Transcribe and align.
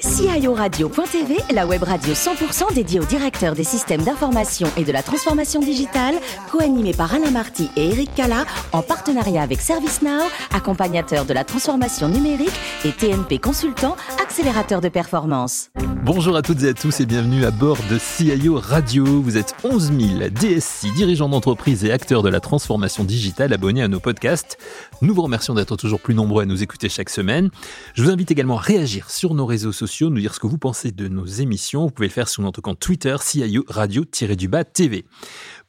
CIORadio.tv, 0.00 1.36
la 1.52 1.66
web 1.66 1.82
radio 1.82 2.14
100% 2.14 2.74
dédiée 2.74 3.00
aux 3.00 3.04
directeurs 3.04 3.54
des 3.54 3.64
systèmes 3.64 4.02
d'information 4.02 4.68
et 4.76 4.84
de 4.84 4.92
la 4.92 5.02
transformation 5.02 5.60
digitale, 5.60 6.14
co-animée 6.50 6.94
par 6.94 7.14
Alain 7.14 7.30
Marty 7.30 7.70
et 7.76 7.88
Eric 7.90 8.14
Cala, 8.14 8.44
en 8.72 8.82
partenariat 8.82 9.42
avec 9.42 9.60
ServiceNow, 9.60 10.24
accompagnateur 10.54 11.24
de 11.24 11.34
la 11.34 11.44
transformation 11.44 12.08
numérique 12.08 12.58
et 12.84 12.92
TNP 12.92 13.38
Consultant, 13.38 13.96
accélérateur 14.22 14.80
de 14.80 14.88
performance. 14.88 15.70
Bonjour 16.12 16.34
à 16.34 16.42
toutes 16.42 16.64
et 16.64 16.68
à 16.70 16.74
tous 16.74 16.98
et 16.98 17.06
bienvenue 17.06 17.44
à 17.44 17.52
bord 17.52 17.78
de 17.88 17.96
CIO 17.96 18.58
Radio. 18.58 19.22
Vous 19.22 19.36
êtes 19.36 19.54
11 19.62 19.92
000 20.18 20.30
DSI, 20.30 20.90
dirigeants 20.90 21.28
d'entreprise 21.28 21.84
et 21.84 21.92
acteurs 21.92 22.24
de 22.24 22.28
la 22.28 22.40
transformation 22.40 23.04
digitale 23.04 23.52
abonnés 23.52 23.80
à 23.80 23.86
nos 23.86 24.00
podcasts. 24.00 24.58
Nous 25.02 25.14
vous 25.14 25.22
remercions 25.22 25.54
d'être 25.54 25.76
toujours 25.76 26.00
plus 26.00 26.16
nombreux 26.16 26.42
à 26.42 26.46
nous 26.46 26.64
écouter 26.64 26.88
chaque 26.88 27.10
semaine. 27.10 27.50
Je 27.94 28.02
vous 28.02 28.10
invite 28.10 28.32
également 28.32 28.58
à 28.58 28.60
réagir 28.60 29.08
sur 29.08 29.34
nos 29.34 29.46
réseaux 29.46 29.70
sociaux 29.70 30.10
nous 30.10 30.18
dire 30.18 30.34
ce 30.34 30.40
que 30.40 30.48
vous 30.48 30.58
pensez 30.58 30.90
de 30.90 31.06
nos 31.06 31.26
émissions. 31.26 31.84
Vous 31.84 31.92
pouvez 31.92 32.08
le 32.08 32.12
faire 32.12 32.28
sur 32.28 32.42
notre 32.42 32.60
compte 32.60 32.80
Twitter, 32.80 33.14
CIO 33.20 33.64
Radio-du-Bas 33.68 34.64
TV. 34.64 35.04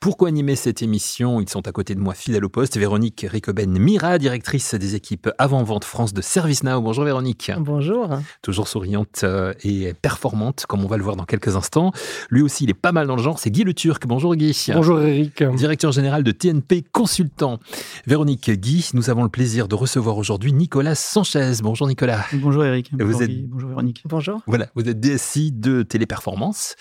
Pourquoi 0.02 0.30
animer 0.30 0.55
cette 0.55 0.82
émission? 0.82 1.41
Ils 1.41 1.49
sont 1.49 1.68
à 1.68 1.71
côté 1.71 1.94
de 1.94 1.99
moi, 1.99 2.16
fidèle 2.16 2.44
au 2.44 2.49
poste. 2.49 2.76
Véronique 2.76 3.27
Ricoben-Mira, 3.30 4.18
directrice 4.18 4.73
des 4.73 4.96
équipes 4.96 5.30
Avant-Vente 5.38 5.85
France 5.85 6.12
de 6.12 6.23
ServiceNow. 6.23 6.82
Bonjour 6.82 7.04
Véronique. 7.04 7.52
Bonjour. 7.60 8.10
Toujours 8.41 8.68
souriante 8.68 9.21
euh, 9.23 9.54
et 9.63 9.94
performante, 9.94 10.30
comme 10.67 10.84
on 10.84 10.88
va 10.88 10.98
le 10.98 11.03
voir 11.03 11.16
dans 11.16 11.26
quelques 11.26 11.55
instants. 11.55 11.91
Lui 12.30 12.41
aussi, 12.41 12.63
il 12.63 12.70
est 12.70 12.73
pas 12.73 12.91
mal 12.91 13.08
dans 13.08 13.16
le 13.16 13.21
genre, 13.21 13.40
c'est 13.40 13.52
Guy 13.52 13.63
Le 13.63 13.73
Turc. 13.73 14.05
Bonjour 14.08 14.35
Guy. 14.35 14.55
Bonjour 14.73 15.02
Eric. 15.02 15.44
Directeur 15.44 15.91
général 15.91 16.23
de 16.23 16.31
TNP 16.31 16.84
Consultant. 16.91 17.59
Véronique, 18.07 18.49
Guy, 18.49 18.90
nous 18.94 19.09
avons 19.09 19.23
le 19.23 19.30
plaisir 19.30 19.67
de 19.67 19.76
recevoir 19.76 20.17
aujourd'hui 20.17 20.54
Nicolas 20.54 20.95
Sanchez. 20.95 21.54
Bonjour 21.62 21.88
Nicolas. 21.88 22.26
Bonjour 22.34 22.63
Eric. 22.63 22.91
Vous 22.91 22.98
bonjour, 22.99 23.21
êtes... 23.21 23.49
bonjour 23.49 23.70
Véronique. 23.70 24.04
Bonjour. 24.05 24.41
Voilà, 24.48 24.67
vous 24.76 24.88
êtes 24.88 24.99
DSI 24.99 25.52
de 25.52 25.84
Téléperformance. 25.84 26.76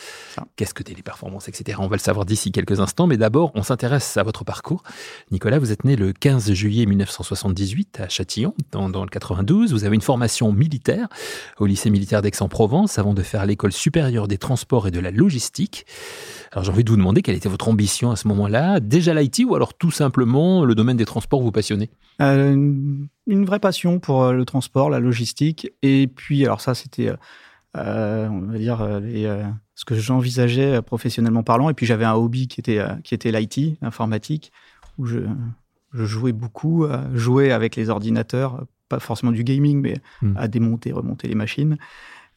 Qu'est-ce 0.57 0.75
que 0.75 0.83
Téléperformance, 0.83 1.49
etc. 1.49 1.79
On 1.81 1.89
va 1.89 1.97
le 1.97 2.01
savoir 2.01 2.25
d'ici 2.25 2.53
quelques 2.53 2.81
instants 2.81 3.07
mais 3.07 3.17
d'abord, 3.17 3.53
on 3.55 3.63
s'intéresse 3.63 4.17
à 4.17 4.23
votre 4.23 4.45
parcours. 4.45 4.83
Nicolas, 5.31 5.59
vous 5.59 5.73
êtes 5.73 5.85
né 5.85 5.97
le 5.97 6.13
15 6.13 6.53
juillet 6.53 6.87
1978 6.87 8.01
à 8.01 8.09
Châtillon, 8.09 8.55
dans, 8.73 8.89
dans 8.89 9.03
le 9.03 9.09
92. 9.09 9.73
Vous 9.73 9.85
avez 9.85 9.95
une 9.95 10.01
formation 10.01 10.53
militaire 10.53 11.09
au 11.59 11.67
lycée 11.67 11.91
militaire 11.91 12.23
d'Aix-en-Provence 12.23 12.99
avant 12.99 13.15
de 13.15 13.23
faire 13.31 13.47
l'école 13.47 13.73
supérieure 13.73 14.29
des 14.29 14.39
transports 14.39 14.89
et 14.89 14.91
de 14.91 15.01
la 15.01 15.11
logistique. 15.11 15.87
Alors 16.53 16.65
j'ai 16.65 16.73
envie 16.73 16.85
de 16.85 16.91
vous 16.91 16.97
demander 16.97 17.23
quelle 17.23 17.37
était 17.37 17.49
votre 17.49 17.69
ambition 17.69 18.11
à 18.11 18.17
ce 18.17 18.27
moment-là 18.29 18.81
Déjà 18.81 19.15
l'IT 19.15 19.45
ou 19.47 19.55
alors 19.55 19.75
tout 19.75 19.93
simplement 19.93 20.65
le 20.65 20.75
domaine 20.75 20.97
des 20.97 21.05
transports 21.05 21.41
vous 21.41 21.53
passionnait 21.53 21.91
euh, 22.21 22.53
Une 23.27 23.45
vraie 23.45 23.61
passion 23.61 24.01
pour 24.01 24.25
euh, 24.25 24.33
le 24.33 24.45
transport, 24.45 24.91
la 24.91 24.99
logistique. 24.99 25.71
Et 25.83 26.09
puis, 26.09 26.45
alors 26.45 26.61
ça, 26.61 26.75
c'était, 26.75 27.13
euh, 27.77 28.29
on 28.29 28.53
va 28.53 28.59
dire, 28.59 29.01
les, 29.01 29.27
euh, 29.27 29.45
ce 29.77 29.85
que 29.85 29.95
j'envisageais 29.95 30.83
professionnellement 30.83 31.45
parlant. 31.45 31.71
Et 31.71 31.75
puis 31.75 31.87
j'avais 31.87 32.05
un 32.05 32.15
hobby 32.15 32.49
qui 32.49 32.61
était, 32.61 32.83
qui 33.05 33.15
était 33.15 33.31
l'IT, 33.31 33.79
l'informatique, 33.81 34.51
où 34.99 35.07
je, 35.07 35.21
je, 35.93 36.05
jouais 36.05 36.33
beaucoup, 36.33 36.87
jouer 37.15 37.53
avec 37.53 37.77
les 37.77 37.91
ordinateurs, 37.91 38.67
pas 38.89 38.99
forcément 38.99 39.33
du 39.33 39.45
gaming, 39.45 39.81
mais 39.81 39.99
mmh. 40.21 40.37
à 40.37 40.49
démonter, 40.49 40.91
remonter 40.93 41.29
les 41.29 41.37
machines. 41.37 41.79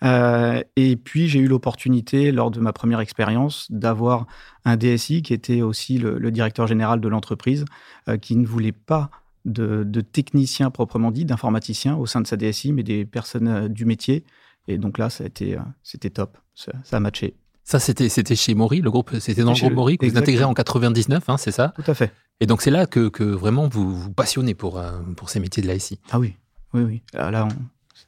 Euh, 0.03 0.61
et 0.75 0.95
puis 0.95 1.27
j'ai 1.27 1.39
eu 1.39 1.47
l'opportunité, 1.47 2.31
lors 2.31 2.51
de 2.51 2.59
ma 2.59 2.73
première 2.73 2.99
expérience, 2.99 3.67
d'avoir 3.71 4.27
un 4.65 4.75
DSI 4.75 5.21
qui 5.21 5.33
était 5.33 5.61
aussi 5.61 5.97
le, 5.97 6.17
le 6.17 6.31
directeur 6.31 6.67
général 6.67 6.99
de 6.99 7.07
l'entreprise, 7.07 7.65
euh, 8.09 8.17
qui 8.17 8.35
ne 8.35 8.45
voulait 8.45 8.73
pas 8.73 9.09
de, 9.45 9.83
de 9.83 10.01
techniciens 10.01 10.71
proprement 10.71 11.11
dit, 11.11 11.25
d'informaticiens 11.25 11.95
au 11.95 12.05
sein 12.05 12.21
de 12.21 12.27
sa 12.27 12.37
DSI, 12.37 12.73
mais 12.73 12.83
des 12.83 13.05
personnes 13.05 13.47
euh, 13.47 13.67
du 13.67 13.85
métier. 13.85 14.23
Et 14.67 14.77
donc 14.77 14.97
là, 14.97 15.09
ça 15.09 15.23
a 15.23 15.27
été, 15.27 15.57
c'était 15.83 16.09
top, 16.09 16.37
ça, 16.55 16.71
ça 16.83 16.97
a 16.97 16.99
matché. 17.01 17.35
Ça, 17.65 17.79
c'était, 17.79 18.09
c'était 18.09 18.35
chez 18.35 18.55
Maury, 18.55 18.81
le 18.81 18.91
groupe, 18.91 19.11
c'était 19.19 19.43
dans 19.43 19.53
le 19.53 19.59
groupe 19.59 19.73
Maury 19.73 19.97
que 19.97 20.05
vous 20.05 20.17
intégrez 20.17 20.43
en 20.43 20.53
99, 20.53 21.29
hein, 21.29 21.37
c'est 21.37 21.51
ça? 21.51 21.73
Tout 21.75 21.89
à 21.89 21.93
fait. 21.93 22.13
Et 22.39 22.45
donc 22.45 22.61
c'est 22.61 22.71
là 22.71 22.85
que, 22.85 23.09
que 23.09 23.23
vraiment 23.23 23.67
vous 23.67 23.93
vous 23.93 24.11
passionnez 24.11 24.53
pour, 24.53 24.81
pour 25.17 25.29
ces 25.29 25.39
métiers 25.39 25.63
de 25.63 25.67
la 25.67 25.77
SI. 25.79 25.99
Ah 26.11 26.19
oui, 26.19 26.35
oui, 26.73 26.81
oui. 26.81 27.01
Là, 27.13 27.29
là 27.29 27.47
on, 27.49 27.55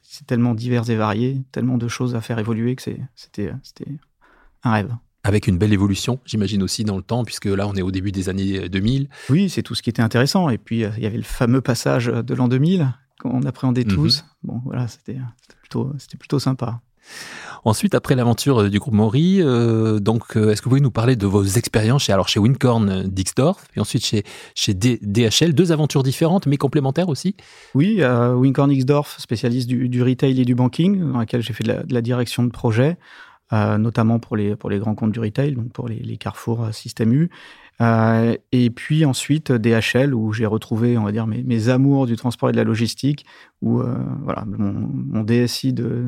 c'est 0.08 0.26
tellement 0.26 0.54
divers 0.54 0.88
et 0.90 0.96
varié, 0.96 1.42
tellement 1.52 1.78
de 1.78 1.88
choses 1.88 2.14
à 2.14 2.20
faire 2.20 2.38
évoluer 2.38 2.76
que 2.76 2.82
c'était 3.14 3.52
un 4.62 4.72
rêve. 4.72 4.94
Avec 5.24 5.48
une 5.48 5.58
belle 5.58 5.72
évolution, 5.72 6.20
j'imagine 6.24 6.62
aussi 6.62 6.84
dans 6.84 6.96
le 6.96 7.02
temps, 7.02 7.24
puisque 7.24 7.46
là 7.46 7.66
on 7.66 7.74
est 7.74 7.82
au 7.82 7.90
début 7.90 8.12
des 8.12 8.28
années 8.28 8.68
2000. 8.68 9.08
Oui, 9.28 9.50
c'est 9.50 9.62
tout 9.62 9.74
ce 9.74 9.82
qui 9.82 9.90
était 9.90 10.02
intéressant. 10.02 10.48
Et 10.50 10.58
puis 10.58 10.82
il 10.82 11.02
y 11.02 11.06
avait 11.06 11.16
le 11.16 11.22
fameux 11.24 11.60
passage 11.60 12.06
de 12.06 12.34
l'an 12.34 12.48
2000 12.48 12.94
qu'on 13.20 13.42
appréhendait 13.42 13.84
tous. 13.84 14.22
Mm 14.22 14.26
-hmm. 14.26 14.46
Bon, 14.46 14.60
voilà, 14.64 14.86
c'était 14.88 15.18
plutôt, 15.60 15.92
plutôt 16.18 16.38
sympa. 16.38 16.80
Ensuite, 17.66 17.96
après 17.96 18.14
l'aventure 18.14 18.70
du 18.70 18.78
groupe 18.78 18.94
Maury, 18.94 19.38
euh, 19.40 19.98
donc, 19.98 20.36
euh, 20.36 20.50
est-ce 20.50 20.62
que 20.62 20.66
vous 20.66 20.70
pouvez 20.70 20.80
nous 20.80 20.92
parler 20.92 21.16
de 21.16 21.26
vos 21.26 21.42
expériences 21.42 22.04
chez, 22.04 22.12
alors 22.12 22.28
chez 22.28 22.38
Wincorn 22.38 23.02
Dixdorf 23.08 23.64
et 23.74 23.80
ensuite 23.80 24.06
chez, 24.06 24.22
DHL, 24.74 25.52
deux 25.52 25.72
aventures 25.72 26.04
différentes 26.04 26.46
mais 26.46 26.58
complémentaires 26.58 27.08
aussi? 27.08 27.34
Oui, 27.74 27.96
euh, 28.02 28.34
Wincorn 28.34 28.70
Dixdorf, 28.70 29.18
spécialiste 29.18 29.66
du, 29.66 30.00
retail 30.00 30.40
et 30.40 30.44
du 30.44 30.54
banking, 30.54 31.12
dans 31.12 31.18
laquelle 31.18 31.42
j'ai 31.42 31.54
fait 31.54 31.64
de 31.64 31.92
la, 31.92 32.02
direction 32.02 32.44
de 32.44 32.50
projet, 32.50 32.98
euh, 33.52 33.78
notamment 33.78 34.20
pour 34.20 34.36
les, 34.36 34.54
pour 34.54 34.70
les 34.70 34.78
grands 34.78 34.94
comptes 34.94 35.10
du 35.10 35.18
retail, 35.18 35.56
donc 35.56 35.72
pour 35.72 35.88
les, 35.88 35.98
les 35.98 36.18
Carrefour 36.18 36.68
Système 36.72 37.12
U. 37.12 37.30
Euh, 37.82 38.34
et 38.52 38.70
puis 38.70 39.04
ensuite 39.04 39.52
DHL 39.52 40.14
où 40.14 40.32
j'ai 40.32 40.46
retrouvé 40.46 40.96
on 40.96 41.04
va 41.04 41.12
dire 41.12 41.26
mes, 41.26 41.68
amours 41.68 42.06
du 42.06 42.16
transport 42.16 42.48
et 42.48 42.52
de 42.52 42.56
la 42.56 42.64
logistique 42.64 43.26
où 43.60 43.80
euh, 43.80 43.98
voilà 44.22 44.46
mon, 44.46 45.22
DSI 45.22 45.74
de, 45.74 46.06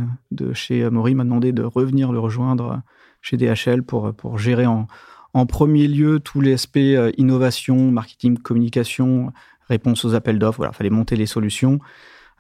chez 0.55 0.89
Maury 0.89 1.15
m'a 1.15 1.25
demandé 1.25 1.53
de 1.53 1.62
revenir 1.62 2.11
le 2.11 2.21
rejoindre 2.21 2.81
chez 3.21 3.37
DHL 3.37 3.83
pour, 3.83 4.15
pour 4.15 4.39
gérer 4.39 4.65
en, 4.65 4.87
en 5.34 5.45
premier 5.45 5.89
lieu 5.89 6.21
tous 6.21 6.41
les 6.41 6.55
aspects 6.55 6.79
euh, 6.79 7.12
innovation, 7.19 7.91
marketing, 7.91 8.39
communication, 8.39 9.33
réponse 9.69 10.06
aux 10.06 10.15
appels 10.15 10.39
d'offres. 10.39 10.59
Voilà, 10.59 10.73
fallait 10.73 10.89
monter 10.89 11.17
les 11.17 11.27
solutions. 11.27 11.81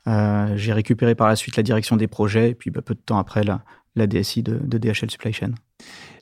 J'ai 0.06 0.72
récupéré 0.72 1.14
par 1.14 1.28
la 1.28 1.36
suite 1.36 1.58
la 1.58 1.62
direction 1.62 1.96
des 1.96 2.06
projets 2.06 2.50
et 2.50 2.54
puis 2.54 2.70
bah, 2.70 2.80
peu 2.80 2.94
de 2.94 3.00
temps 3.00 3.18
après 3.18 3.44
la, 3.44 3.62
la 3.94 4.06
DSI 4.06 4.42
de 4.42 4.78
DHL 4.78 5.10
Supply 5.10 5.34
Chain. 5.34 5.50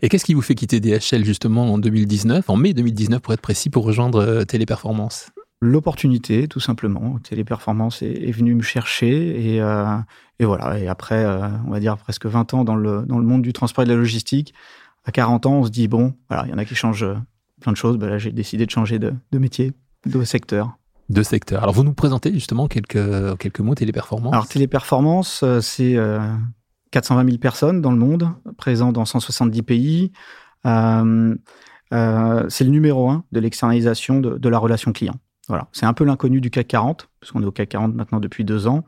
Et 0.02 0.08
qu'est-ce 0.08 0.24
qui 0.24 0.34
vous 0.34 0.42
fait 0.42 0.54
quitter 0.54 0.80
DHL 0.80 1.24
justement 1.24 1.72
en 1.72 1.78
2019, 1.78 2.48
en 2.50 2.56
mai 2.56 2.74
2019 2.74 3.20
pour 3.20 3.32
être 3.32 3.40
précis, 3.40 3.70
pour 3.70 3.84
rejoindre 3.84 4.20
euh, 4.20 4.44
Téléperformance? 4.44 5.30
L'opportunité, 5.60 6.48
tout 6.48 6.60
simplement. 6.60 7.18
Téléperformance 7.20 8.02
est, 8.02 8.28
est 8.28 8.30
venu 8.30 8.54
me 8.54 8.62
chercher 8.62 9.54
et, 9.54 9.60
euh, 9.60 9.96
et 10.38 10.44
voilà. 10.44 10.78
Et 10.78 10.86
après, 10.86 11.24
euh, 11.24 11.48
on 11.66 11.70
va 11.70 11.80
dire 11.80 11.96
presque 11.96 12.26
20 12.26 12.52
ans 12.54 12.64
dans 12.64 12.76
le, 12.76 13.04
dans 13.06 13.18
le 13.18 13.24
monde 13.24 13.42
du 13.42 13.54
transport 13.54 13.82
et 13.82 13.86
de 13.86 13.92
la 13.92 13.98
logistique, 13.98 14.52
à 15.06 15.12
40 15.12 15.46
ans, 15.46 15.54
on 15.54 15.64
se 15.64 15.70
dit 15.70 15.88
bon, 15.88 16.14
voilà, 16.28 16.44
il 16.46 16.50
y 16.50 16.54
en 16.54 16.58
a 16.58 16.64
qui 16.64 16.74
changent 16.74 17.06
plein 17.60 17.72
de 17.72 17.76
choses. 17.76 17.96
Ben 17.96 18.08
là, 18.08 18.18
j'ai 18.18 18.32
décidé 18.32 18.66
de 18.66 18.70
changer 18.70 18.98
de, 18.98 19.14
de 19.32 19.38
métier, 19.38 19.72
de 20.04 20.22
secteur. 20.24 20.76
De 21.08 21.22
secteur. 21.22 21.62
Alors, 21.62 21.74
vous 21.74 21.84
nous 21.84 21.94
présentez 21.94 22.32
justement 22.32 22.66
quelques, 22.66 23.38
quelques 23.38 23.60
mots 23.60 23.74
Téléperformance? 23.74 24.32
Alors, 24.32 24.48
Téléperformance, 24.48 25.42
c'est 25.60 25.96
420 26.96 27.26
000 27.26 27.36
personnes 27.36 27.82
dans 27.82 27.90
le 27.90 27.98
monde, 27.98 28.30
présents 28.56 28.90
dans 28.90 29.04
170 29.04 29.62
pays. 29.64 30.12
Euh, 30.64 31.34
euh, 31.92 32.46
c'est 32.48 32.64
le 32.64 32.70
numéro 32.70 33.10
un 33.10 33.22
de 33.32 33.40
l'externalisation 33.40 34.20
de, 34.20 34.48
la 34.48 34.58
relation 34.58 34.92
client. 34.92 35.16
Voilà, 35.46 35.68
c'est 35.72 35.84
un 35.84 35.92
peu 35.92 36.04
l'inconnu 36.04 36.40
du 36.40 36.50
CAC 36.50 36.68
40, 36.68 37.10
parce 37.20 37.32
qu'on 37.32 37.42
est 37.42 37.46
au 37.46 37.52
CAC 37.52 37.68
40 37.68 37.94
maintenant 37.94 38.18
depuis 38.18 38.44
deux 38.44 38.66
ans. 38.66 38.84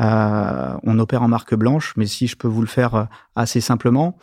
Euh, 0.00 0.76
on 0.82 0.98
opère 0.98 1.22
en 1.22 1.28
marque 1.28 1.54
blanche, 1.54 1.94
mais 1.96 2.06
si 2.06 2.26
je 2.26 2.36
peux 2.36 2.48
vous 2.48 2.60
le 2.60 2.66
faire 2.66 3.06
assez 3.36 3.60
simplement, 3.60 4.18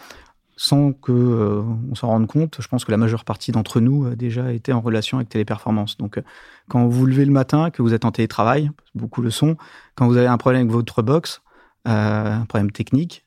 sans 0.57 0.91
que 0.91 1.13
euh, 1.13 1.63
on 1.89 1.95
s'en 1.95 2.07
rende 2.07 2.27
compte, 2.27 2.57
je 2.59 2.67
pense 2.67 2.83
que 2.83 2.91
la 2.91 2.97
majeure 2.97 3.23
partie 3.23 3.53
d'entre 3.53 3.79
nous 3.79 4.07
a 4.07 4.15
déjà 4.15 4.51
été 4.51 4.73
en 4.73 4.81
relation 4.81 5.19
avec 5.19 5.29
Téléperformance. 5.29 5.95
Donc, 5.97 6.21
quand 6.67 6.85
vous 6.85 7.05
levez 7.05 7.23
le 7.23 7.31
matin, 7.31 7.69
que 7.69 7.81
vous 7.81 7.93
êtes 7.93 8.03
en 8.03 8.11
télétravail, 8.11 8.71
beaucoup 8.93 9.21
le 9.21 9.29
sont, 9.29 9.55
quand 9.95 10.05
vous 10.05 10.17
avez 10.17 10.27
un 10.27 10.37
problème 10.37 10.63
avec 10.63 10.71
votre 10.73 11.01
box, 11.01 11.41
un 11.85 12.45
problème 12.45 12.71
technique, 12.71 13.25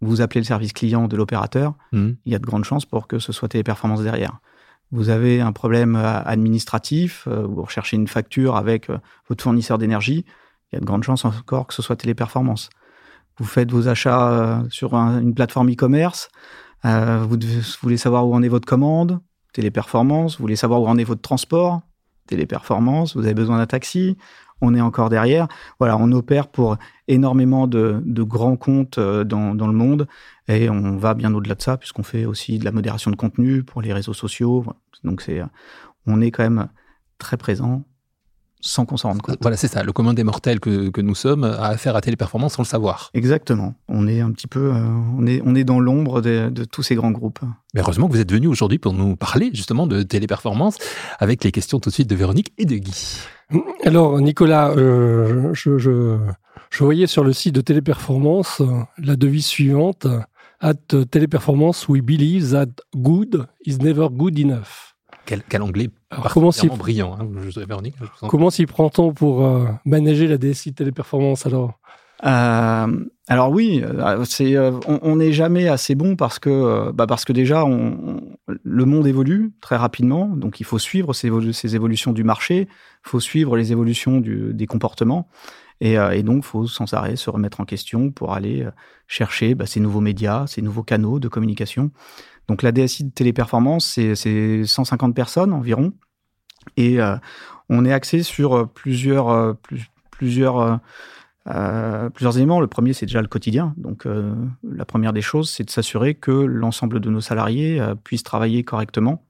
vous 0.00 0.20
appelez 0.20 0.40
le 0.40 0.46
service 0.46 0.72
client 0.72 1.06
de 1.08 1.16
l'opérateur, 1.16 1.74
mmh. 1.92 2.10
il 2.24 2.32
y 2.32 2.34
a 2.34 2.38
de 2.38 2.44
grandes 2.44 2.64
chances 2.64 2.84
pour 2.84 3.06
que 3.06 3.18
ce 3.18 3.32
soit 3.32 3.48
Téléperformance 3.48 4.02
derrière. 4.02 4.40
Vous 4.90 5.08
avez 5.08 5.40
un 5.40 5.52
problème 5.52 5.96
administratif, 5.96 7.26
euh, 7.26 7.46
vous 7.46 7.62
recherchez 7.62 7.96
une 7.96 8.08
facture 8.08 8.56
avec 8.56 8.90
euh, 8.90 8.98
votre 9.28 9.42
fournisseur 9.42 9.78
d'énergie, 9.78 10.26
il 10.70 10.74
y 10.74 10.76
a 10.76 10.80
de 10.80 10.84
grandes 10.84 11.04
chances 11.04 11.24
encore 11.24 11.66
que 11.66 11.74
ce 11.74 11.82
soit 11.82 11.96
Téléperformance. 11.96 12.68
Vous 13.38 13.44
faites 13.44 13.70
vos 13.70 13.88
achats 13.88 14.30
euh, 14.30 14.62
sur 14.68 14.94
un, 14.94 15.20
une 15.20 15.34
plateforme 15.34 15.70
e-commerce, 15.70 16.30
euh, 16.84 17.24
vous, 17.26 17.36
devez, 17.36 17.60
vous 17.60 17.78
voulez 17.82 17.96
savoir 17.96 18.26
où 18.26 18.34
en 18.34 18.42
est 18.42 18.48
votre 18.48 18.66
commande, 18.66 19.20
Téléperformance, 19.52 20.36
vous 20.36 20.42
voulez 20.42 20.56
savoir 20.56 20.82
où 20.82 20.86
en 20.88 20.98
est 20.98 21.04
votre 21.04 21.22
transport, 21.22 21.82
Téléperformance, 22.26 23.16
vous 23.16 23.24
avez 23.24 23.34
besoin 23.34 23.58
d'un 23.58 23.66
taxi, 23.66 24.16
on 24.62 24.74
est 24.74 24.80
encore 24.80 25.10
derrière. 25.10 25.48
Voilà, 25.78 25.98
on 25.98 26.10
opère 26.12 26.48
pour 26.48 26.78
énormément 27.08 27.66
de, 27.66 28.02
grands 28.22 28.56
comptes 28.56 28.98
dans, 28.98 29.54
dans, 29.54 29.66
le 29.66 29.72
monde 29.72 30.06
et 30.48 30.70
on 30.70 30.96
va 30.96 31.12
bien 31.14 31.34
au-delà 31.34 31.54
de 31.54 31.62
ça 31.62 31.76
puisqu'on 31.76 32.02
fait 32.02 32.24
aussi 32.24 32.58
de 32.58 32.64
la 32.64 32.72
modération 32.72 33.10
de 33.10 33.16
contenu 33.16 33.62
pour 33.62 33.82
les 33.82 33.92
réseaux 33.92 34.14
sociaux. 34.14 34.64
Donc 35.04 35.20
c'est, 35.20 35.42
on 36.06 36.20
est 36.20 36.30
quand 36.30 36.44
même 36.44 36.68
très 37.18 37.36
présent 37.36 37.84
sans 38.62 38.86
qu'on 38.86 38.96
s'en 38.96 39.10
rende 39.10 39.22
compte. 39.22 39.36
Voilà, 39.40 39.56
c'est 39.56 39.68
ça. 39.68 39.82
Le 39.82 39.92
commun 39.92 40.14
des 40.14 40.24
mortels 40.24 40.60
que, 40.60 40.88
que, 40.88 41.00
nous 41.00 41.14
sommes 41.14 41.44
a 41.44 41.66
affaire 41.66 41.96
à 41.96 42.00
Téléperformance 42.00 42.54
sans 42.54 42.62
le 42.62 42.66
savoir. 42.66 43.10
Exactement. 43.12 43.74
On 43.88 44.06
est 44.06 44.20
un 44.20 44.30
petit 44.30 44.46
peu, 44.46 44.72
euh, 44.72 44.80
on, 45.18 45.26
est, 45.26 45.42
on 45.44 45.54
est 45.54 45.64
dans 45.64 45.80
l'ombre 45.80 46.22
de, 46.22 46.48
de, 46.48 46.64
tous 46.64 46.82
ces 46.82 46.94
grands 46.94 47.10
groupes. 47.10 47.40
Mais 47.74 47.80
heureusement 47.80 48.06
que 48.06 48.12
vous 48.12 48.20
êtes 48.20 48.32
venu 48.32 48.46
aujourd'hui 48.46 48.78
pour 48.78 48.94
nous 48.94 49.16
parler 49.16 49.50
justement 49.52 49.86
de 49.86 50.02
Téléperformance 50.02 50.78
avec 51.18 51.44
les 51.44 51.50
questions 51.50 51.80
tout 51.80 51.90
de 51.90 51.94
suite 51.94 52.08
de 52.08 52.14
Véronique 52.14 52.52
et 52.56 52.64
de 52.64 52.76
Guy. 52.76 53.18
Alors, 53.84 54.20
Nicolas, 54.20 54.70
euh, 54.70 55.50
je, 55.52 55.76
je, 55.76 56.18
je, 56.70 56.84
voyais 56.84 57.06
sur 57.06 57.24
le 57.24 57.32
site 57.32 57.54
de 57.54 57.60
Téléperformance 57.60 58.60
euh, 58.60 58.66
la 58.98 59.16
devise 59.16 59.46
suivante. 59.46 60.06
At 60.60 60.74
Téléperformance, 61.10 61.88
we 61.88 62.00
believe 62.00 62.52
that 62.52 62.68
good 62.94 63.48
is 63.66 63.78
never 63.78 64.08
good 64.08 64.38
enough. 64.38 64.91
Quel, 65.24 65.42
quel 65.48 65.62
anglais 65.62 65.90
Alors, 66.10 66.32
comment 66.32 66.50
brillant, 66.76 67.16
hein, 67.18 67.28
je, 67.48 67.60
Véronique. 67.60 67.94
Je 68.00 68.26
comment 68.26 68.50
s'y 68.50 68.66
prend-on 68.66 69.12
pour 69.12 69.44
euh, 69.44 69.66
manager 69.84 70.28
la 70.28 70.38
DSI 70.38 70.74
Téléperformance 70.74 71.46
alors? 71.46 71.78
Euh, 72.24 73.04
alors 73.28 73.50
oui, 73.50 73.82
euh, 73.82 74.24
c'est, 74.24 74.56
euh, 74.56 74.72
on 74.86 75.16
n'est 75.16 75.32
jamais 75.32 75.68
assez 75.68 75.94
bon 75.94 76.14
parce 76.14 76.38
que, 76.38 76.90
bah 76.92 77.06
parce 77.06 77.24
que 77.24 77.32
déjà, 77.32 77.64
on, 77.64 78.20
le 78.46 78.84
monde 78.84 79.06
évolue 79.06 79.52
très 79.60 79.76
rapidement, 79.76 80.26
donc 80.26 80.60
il 80.60 80.64
faut 80.64 80.78
suivre 80.78 81.12
ces, 81.12 81.30
ces 81.52 81.74
évolutions 81.74 82.12
du 82.12 82.22
marché, 82.22 82.68
il 82.68 83.08
faut 83.08 83.20
suivre 83.20 83.56
les 83.56 83.72
évolutions 83.72 84.20
du, 84.20 84.54
des 84.54 84.66
comportements, 84.66 85.28
et, 85.80 85.94
et 85.94 86.22
donc 86.22 86.38
il 86.38 86.46
faut 86.46 86.66
sans 86.68 86.92
arrêt 86.94 87.16
se 87.16 87.28
remettre 87.28 87.60
en 87.60 87.64
question 87.64 88.12
pour 88.12 88.34
aller 88.34 88.66
chercher 89.08 89.56
bah, 89.56 89.66
ces 89.66 89.80
nouveaux 89.80 90.00
médias, 90.00 90.46
ces 90.46 90.62
nouveaux 90.62 90.84
canaux 90.84 91.18
de 91.18 91.26
communication. 91.26 91.90
Donc 92.48 92.62
la 92.62 92.72
DSI 92.72 93.04
de 93.04 93.10
téléperformance, 93.10 93.98
c'est 94.14 94.64
150 94.64 95.14
personnes 95.14 95.52
environ. 95.52 95.92
Et 96.76 97.00
euh, 97.00 97.16
on 97.68 97.84
est 97.84 97.92
axé 97.92 98.22
sur 98.22 98.54
euh, 98.54 98.64
plusieurs, 98.66 99.28
euh, 99.28 99.54
plusieurs 100.10 100.80
éléments. 102.36 102.60
Le 102.60 102.66
premier, 102.66 102.92
c'est 102.92 103.06
déjà 103.06 103.22
le 103.22 103.28
quotidien. 103.28 103.74
Donc 103.76 104.06
la 104.06 104.84
première 104.84 105.12
des 105.12 105.22
choses, 105.22 105.50
c'est 105.50 105.64
de 105.64 105.70
s'assurer 105.70 106.14
que 106.14 106.30
l'ensemble 106.30 107.00
de 107.00 107.10
nos 107.10 107.20
salariés 107.20 107.82
puissent 108.04 108.22
travailler 108.22 108.62
correctement. 108.62 109.24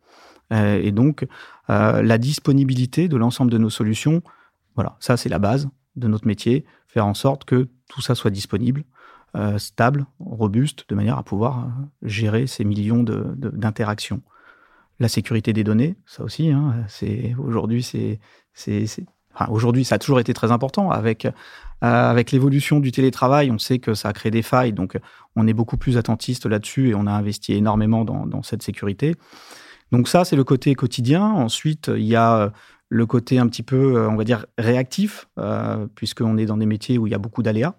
et 0.50 0.93
donc 0.93 1.26
la 1.69 2.19
disponibilité 2.19 3.09
de 3.09 3.17
l'ensemble 3.17 3.50
de 3.50 3.56
nos 3.56 3.70
solutions, 3.70 4.23
voilà, 4.75 4.97
ça 5.00 5.17
c'est 5.17 5.31
la 5.31 5.38
base 5.38 5.70
de 5.97 6.06
notre 6.09 6.26
métier, 6.26 6.67
faire 6.87 7.06
en 7.06 7.14
sorte 7.14 7.44
que 7.44 7.69
tout 7.88 8.03
ça 8.03 8.14
soit 8.14 8.31
disponible 8.31 8.85
euh, 9.34 9.56
stable, 9.56 10.05
robuste, 10.20 10.84
de 10.90 10.94
manière 10.94 11.17
à 11.17 11.23
pouvoir 11.23 11.61
euh, 11.61 11.69
gérer 12.02 12.46
ces 12.46 12.64
millions 12.64 13.02
d'interactions. 13.02 14.20
La 15.00 15.08
sécurité 15.08 15.55
des 15.55 15.64
données, 15.64 15.96
ça 16.05 16.23
aussi, 16.23 16.50
hein, 16.50 16.84
aujourd'hui, 16.93 17.82
ça 19.84 19.94
a 19.94 19.99
toujours 19.99 20.20
été 20.20 20.34
très 20.34 20.52
important. 20.52 20.90
Avec, 20.90 21.25
euh, 21.25 21.31
avec 21.81 22.31
l'évolution 22.31 22.79
du 22.79 22.93
télétravail, 22.93 23.50
on 23.50 23.58
sait 23.58 23.79
que 23.79 23.94
ça 23.94 24.11
a 24.11 24.12
créé 24.12 24.31
des 24.31 24.43
failles, 24.43 24.75
donc 24.75 24.99
on 25.35 25.46
est 25.46 25.55
beaucoup 25.55 25.78
plus 25.78 25.96
attentiste 25.96 26.44
là-dessus 26.44 26.90
et 26.90 26.94
on 26.94 27.06
a 27.06 27.12
investi 27.12 27.55
énormément 27.55 28.05
dans, 28.05 28.26
dans 28.26 28.43
cette 28.43 28.62
sécurité. 28.62 29.14
Donc 29.93 30.08
ça, 30.08 30.26
c'est 30.26 30.37
le 30.37 30.44
côté 30.44 30.75
quotidien. 30.75 31.25
Ensuite, 31.25 31.90
il 31.94 32.05
y 32.05 32.17
a 32.17 32.52
le 32.90 33.06
côté 33.06 33.38
un 33.38 33.46
petit 33.46 33.62
peu, 33.62 34.06
on 34.06 34.17
va 34.17 34.25
dire, 34.25 34.44
réactif, 34.58 35.26
puisqu'on 35.94 36.37
est 36.37 36.46
dans 36.46 36.58
des 36.58 36.67
métiers 36.67 36.99
où 36.99 37.06
il 37.06 37.11
y 37.11 37.14
a 37.14 37.19
beaucoup 37.19 37.43
d'aléas. 37.43 37.75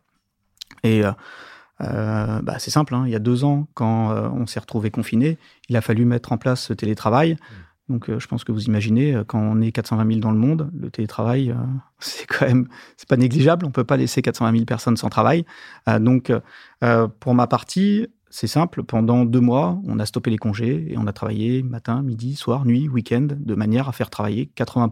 Et 0.84 1.04
euh, 1.04 1.12
euh, 1.82 2.42
bah, 2.42 2.60
c'est 2.60 2.72
simple, 2.72 2.96
hein. 2.96 3.04
il 3.06 3.12
y 3.12 3.16
a 3.16 3.20
deux 3.20 3.44
ans, 3.44 3.68
quand 3.74 4.12
euh, 4.12 4.30
on 4.30 4.46
s'est 4.46 4.60
retrouvé 4.60 4.92
confiné, 4.92 5.38
il 5.70 5.78
a 5.78 5.82
fallu 5.82 6.06
mettre 6.06 6.32
en 6.32 6.38
place 6.38 6.64
ce 6.64 6.74
télétravail. 6.74 7.34
Mmh. 7.34 7.36
Donc, 7.90 8.10
je 8.18 8.28
pense 8.28 8.46
que 8.46 8.54
vous 8.54 8.64
imaginez, 8.64 9.22
quand 9.28 9.40
on 9.40 9.60
est 9.60 9.74
420 9.74 10.08
000 10.08 10.20
dans 10.22 10.32
le 10.32 10.38
monde, 10.38 10.72
le 10.74 10.90
télétravail, 10.90 11.54
c'est 12.00 12.26
quand 12.26 12.48
même, 12.48 12.68
c'est 12.96 13.10
pas 13.10 13.18
négligeable. 13.18 13.66
On 13.66 13.72
peut 13.72 13.84
pas 13.84 13.98
laisser 13.98 14.22
420 14.22 14.54
000 14.54 14.66
personnes 14.66 14.96
sans 14.96 15.10
travail. 15.10 15.46
donc, 16.00 16.32
pour 17.20 17.36
ma 17.36 17.46
partie, 17.46 18.08
c'est 18.30 18.48
simple. 18.48 18.84
Pendant 18.84 19.26
deux 19.26 19.42
mois, 19.42 19.82
on 19.86 20.00
a 20.00 20.06
stoppé 20.06 20.32
les 20.32 20.38
congés 20.38 20.94
et 20.94 20.98
on 20.98 21.08
a 21.08 21.14
travaillé 21.14 21.62
matin, 21.62 22.02
midi, 22.04 22.36
soir, 22.38 22.64
nuit, 22.66 22.88
week-end, 22.88 23.28
de 23.30 23.54
manière 23.54 23.90
à 23.90 23.92
faire 23.92 24.10
travailler 24.10 24.46
80 24.56 24.90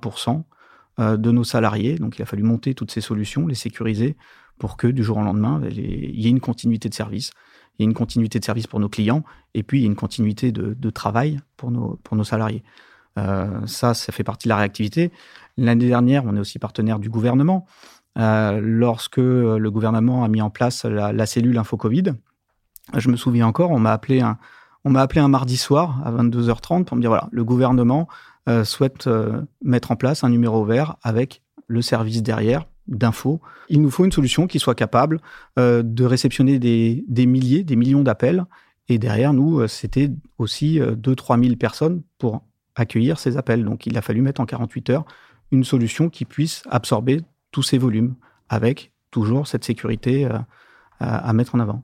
de 0.99 1.31
nos 1.31 1.45
salariés. 1.45 1.95
Donc, 1.95 2.19
il 2.19 2.21
a 2.21 2.25
fallu 2.25 2.43
monter 2.43 2.75
toutes 2.75 2.91
ces 2.91 3.01
solutions, 3.01 3.47
les 3.47 3.55
sécuriser 3.55 4.17
pour 4.61 4.77
que 4.77 4.85
du 4.85 5.03
jour 5.03 5.17
au 5.17 5.23
lendemain, 5.23 5.59
il 5.71 6.21
y 6.21 6.27
ait 6.27 6.29
une 6.29 6.39
continuité 6.39 6.87
de 6.87 6.93
service. 6.93 7.31
Il 7.73 7.81
y 7.81 7.83
ait 7.83 7.89
une 7.89 7.95
continuité 7.95 8.37
de 8.37 8.45
service 8.45 8.67
pour 8.67 8.79
nos 8.79 8.89
clients 8.89 9.23
et 9.55 9.63
puis 9.63 9.79
il 9.79 9.81
y 9.81 9.85
a 9.85 9.87
une 9.87 9.95
continuité 9.95 10.51
de, 10.51 10.89
travail 10.91 11.39
pour 11.57 11.71
nos, 11.71 11.99
pour 12.03 12.15
nos 12.15 12.23
salariés. 12.23 12.63
Euh, 13.17 13.65
ça, 13.65 13.95
ça 13.95 14.11
fait 14.11 14.23
partie 14.23 14.47
de 14.47 14.49
la 14.49 14.57
réactivité. 14.57 15.11
L'année 15.57 15.87
dernière, 15.87 16.25
on 16.27 16.35
est 16.35 16.39
aussi 16.39 16.59
partenaire 16.59 16.99
du 16.99 17.09
gouvernement. 17.09 17.65
Euh, 18.19 18.61
lorsque 18.61 19.17
le 19.17 19.67
gouvernement 19.71 20.23
a 20.23 20.27
mis 20.27 20.43
en 20.43 20.51
place 20.51 20.85
la, 20.85 21.25
cellule 21.25 21.57
Info-Covid, 21.57 22.13
je 22.95 23.09
me 23.09 23.15
souviens 23.15 23.47
encore, 23.47 23.71
on 23.71 23.79
m'a 23.79 23.93
appelé 23.93 24.21
un, 24.21 24.37
appelé 24.93 25.21
un 25.21 25.27
mardi 25.27 25.57
soir 25.57 26.03
à 26.05 26.11
22h30 26.11 26.83
pour 26.83 26.97
me 26.97 27.01
dire 27.01 27.09
voilà, 27.09 27.29
le 27.31 27.43
gouvernement 27.43 28.07
euh, 28.47 28.63
souhaite 28.63 29.09
mettre 29.63 29.89
en 29.89 29.95
place 29.95 30.23
un 30.23 30.29
numéro 30.29 30.63
vert 30.65 30.97
avec 31.01 31.41
le 31.65 31.81
service 31.81 32.21
derrière 32.21 32.67
d'infos. 32.87 33.41
Il 33.69 33.81
nous 33.81 33.91
faut 33.91 34.05
une 34.05 34.11
solution 34.11 34.47
qui 34.47 34.59
soit 34.59 34.75
capable 34.75 35.19
euh, 35.57 35.81
de 35.83 36.03
réceptionner 36.05 36.59
des, 36.59 37.25
milliers, 37.25 37.63
des 37.63 37.75
millions 37.75 38.03
d'appels. 38.03 38.45
Et 38.89 38.97
derrière 38.97 39.33
nous, 39.33 39.59
euh, 39.59 39.67
c'était 39.67 40.11
aussi 40.37 40.79
2-3 40.79 41.39
euh, 41.39 41.43
000 41.43 41.55
personnes 41.55 42.01
pour 42.17 42.43
accueillir 42.75 43.19
ces 43.19 43.37
appels. 43.37 43.63
Donc 43.63 43.85
il 43.85 43.97
a 43.97 44.01
fallu 44.01 44.21
mettre 44.21 44.41
en 44.41 44.45
48 44.45 44.89
heures 44.89 45.05
une 45.51 45.63
solution 45.63 46.09
qui 46.09 46.25
puisse 46.25 46.63
absorber 46.69 47.21
tous 47.51 47.63
ces 47.63 47.77
volumes 47.77 48.15
avec 48.49 48.93
toujours 49.11 49.47
cette 49.47 49.65
sécurité 49.65 50.27
à 50.99 51.33
mettre 51.33 51.55
en 51.55 51.59
avant. 51.59 51.83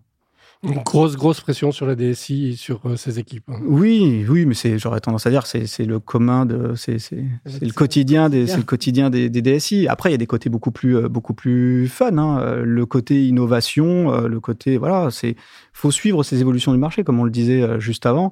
Une 0.63 0.81
grosse, 0.83 1.15
grosse 1.15 1.39
pression 1.39 1.71
sur 1.71 1.85
la 1.85 1.95
DSI 1.95 2.47
et 2.47 2.55
sur 2.55 2.81
euh, 2.85 2.95
ses 2.95 3.19
équipes. 3.19 3.43
Hein. 3.47 3.59
Oui, 3.63 4.25
oui, 4.27 4.45
mais 4.45 4.55
c'est, 4.55 4.79
j'aurais 4.79 4.99
tendance 4.99 5.27
à 5.27 5.29
dire, 5.29 5.45
c'est, 5.45 5.67
c'est 5.67 5.85
le 5.85 5.99
commun 5.99 6.47
de, 6.47 6.73
c'est, 6.75 6.97
c'est, 6.97 7.23
c'est 7.45 7.63
le 7.63 7.73
quotidien 7.73 8.29
des, 8.29 8.47
c'est 8.47 8.57
le 8.57 8.63
quotidien 8.63 9.11
des, 9.11 9.29
des, 9.29 9.41
DSI. 9.41 9.87
Après, 9.87 10.09
il 10.09 10.13
y 10.13 10.15
a 10.15 10.17
des 10.17 10.25
côtés 10.25 10.49
beaucoup 10.49 10.71
plus, 10.71 10.97
euh, 10.97 11.09
beaucoup 11.09 11.35
plus 11.35 11.87
fun. 11.87 12.17
Hein. 12.17 12.39
Euh, 12.39 12.63
le 12.65 12.85
côté 12.87 13.27
innovation, 13.27 14.27
le 14.27 14.39
côté, 14.39 14.77
voilà, 14.77 15.11
c'est, 15.11 15.35
faut 15.73 15.91
suivre 15.91 16.23
ces 16.23 16.41
évolutions 16.41 16.71
du 16.71 16.79
marché, 16.79 17.03
comme 17.03 17.19
on 17.19 17.23
le 17.23 17.31
disait 17.31 17.79
juste 17.79 18.05
avant, 18.05 18.31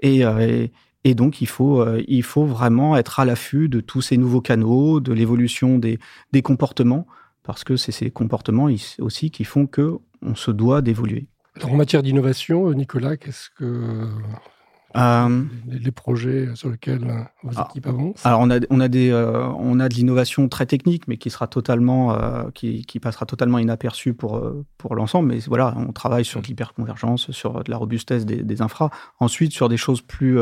et, 0.00 0.20
et, 0.20 0.72
et 1.04 1.14
donc 1.14 1.40
il 1.40 1.48
faut, 1.48 1.84
il 2.06 2.22
faut 2.22 2.44
vraiment 2.44 2.96
être 2.96 3.18
à 3.18 3.24
l'affût 3.24 3.68
de 3.68 3.80
tous 3.80 4.02
ces 4.02 4.16
nouveaux 4.16 4.40
canaux, 4.40 5.00
de 5.00 5.12
l'évolution 5.12 5.78
des, 5.78 5.98
des 6.32 6.42
comportements, 6.42 7.06
parce 7.42 7.64
que 7.64 7.76
c'est 7.76 7.92
ces 7.92 8.10
comportements 8.10 8.68
aussi 8.98 9.30
qui 9.30 9.44
font 9.44 9.66
que 9.66 9.98
on 10.22 10.34
se 10.34 10.50
doit 10.50 10.82
d'évoluer 10.82 11.26
en 11.62 11.76
matière 11.76 12.02
d'innovation, 12.02 12.72
Nicolas, 12.72 13.16
qu'est-ce 13.16 13.50
que 13.50 14.08
euh, 14.96 15.44
les, 15.66 15.90
projets 15.90 16.48
sur 16.54 16.70
lesquels 16.70 17.04
vos 17.42 17.52
ah, 17.56 17.68
équipes 17.68 17.86
avancent? 17.86 18.24
Alors 18.24 18.40
on 18.40 18.50
a, 18.50 18.60
on 18.70 18.80
a 18.80 18.88
des, 18.88 19.10
euh, 19.10 19.46
on 19.58 19.78
a 19.78 19.88
de 19.88 19.94
l'innovation 19.94 20.48
très 20.48 20.66
technique, 20.66 21.06
mais 21.08 21.18
qui 21.18 21.28
sera 21.30 21.46
totalement, 21.46 22.14
euh, 22.14 22.44
qui, 22.54 22.84
qui, 22.84 22.98
passera 22.98 23.26
totalement 23.26 23.58
inaperçue 23.58 24.14
pour 24.14 24.42
pour 24.78 24.94
l'ensemble. 24.94 25.28
Mais 25.28 25.38
voilà, 25.46 25.74
on 25.76 25.92
travaille 25.92 26.24
sur 26.24 26.40
de 26.40 26.46
l'hyperconvergence, 26.46 27.30
sur 27.30 27.62
de 27.62 27.70
la 27.70 27.76
robustesse 27.76 28.24
des, 28.24 28.42
des, 28.42 28.62
infras. 28.62 28.90
Ensuite, 29.20 29.52
sur 29.52 29.68
des 29.68 29.76
choses 29.76 30.00
plus 30.00 30.38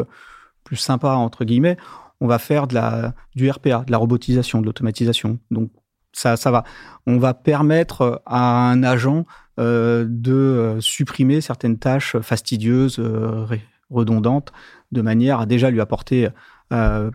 plus 0.62 0.76
sympas 0.76 1.16
entre 1.16 1.44
guillemets, 1.44 1.76
on 2.20 2.26
va 2.26 2.38
faire 2.38 2.66
de 2.66 2.74
la 2.74 3.14
du 3.34 3.50
RPA, 3.50 3.84
de 3.86 3.90
la 3.90 3.98
robotisation, 3.98 4.60
de 4.60 4.66
l'automatisation. 4.66 5.38
Donc 5.50 5.70
ça, 6.14 6.36
ça 6.36 6.50
va. 6.50 6.64
On 7.06 7.18
va 7.18 7.34
permettre 7.34 8.22
à 8.24 8.70
un 8.70 8.82
agent 8.82 9.26
euh, 9.58 10.06
de 10.08 10.32
euh, 10.32 10.80
supprimer 10.80 11.40
certaines 11.40 11.78
tâches 11.78 12.16
fastidieuses, 12.20 12.98
euh, 12.98 13.46
redondantes, 13.90 14.52
de 14.92 15.02
manière 15.02 15.40
à 15.40 15.46
déjà 15.46 15.70
lui 15.70 15.80
apporter 15.80 16.28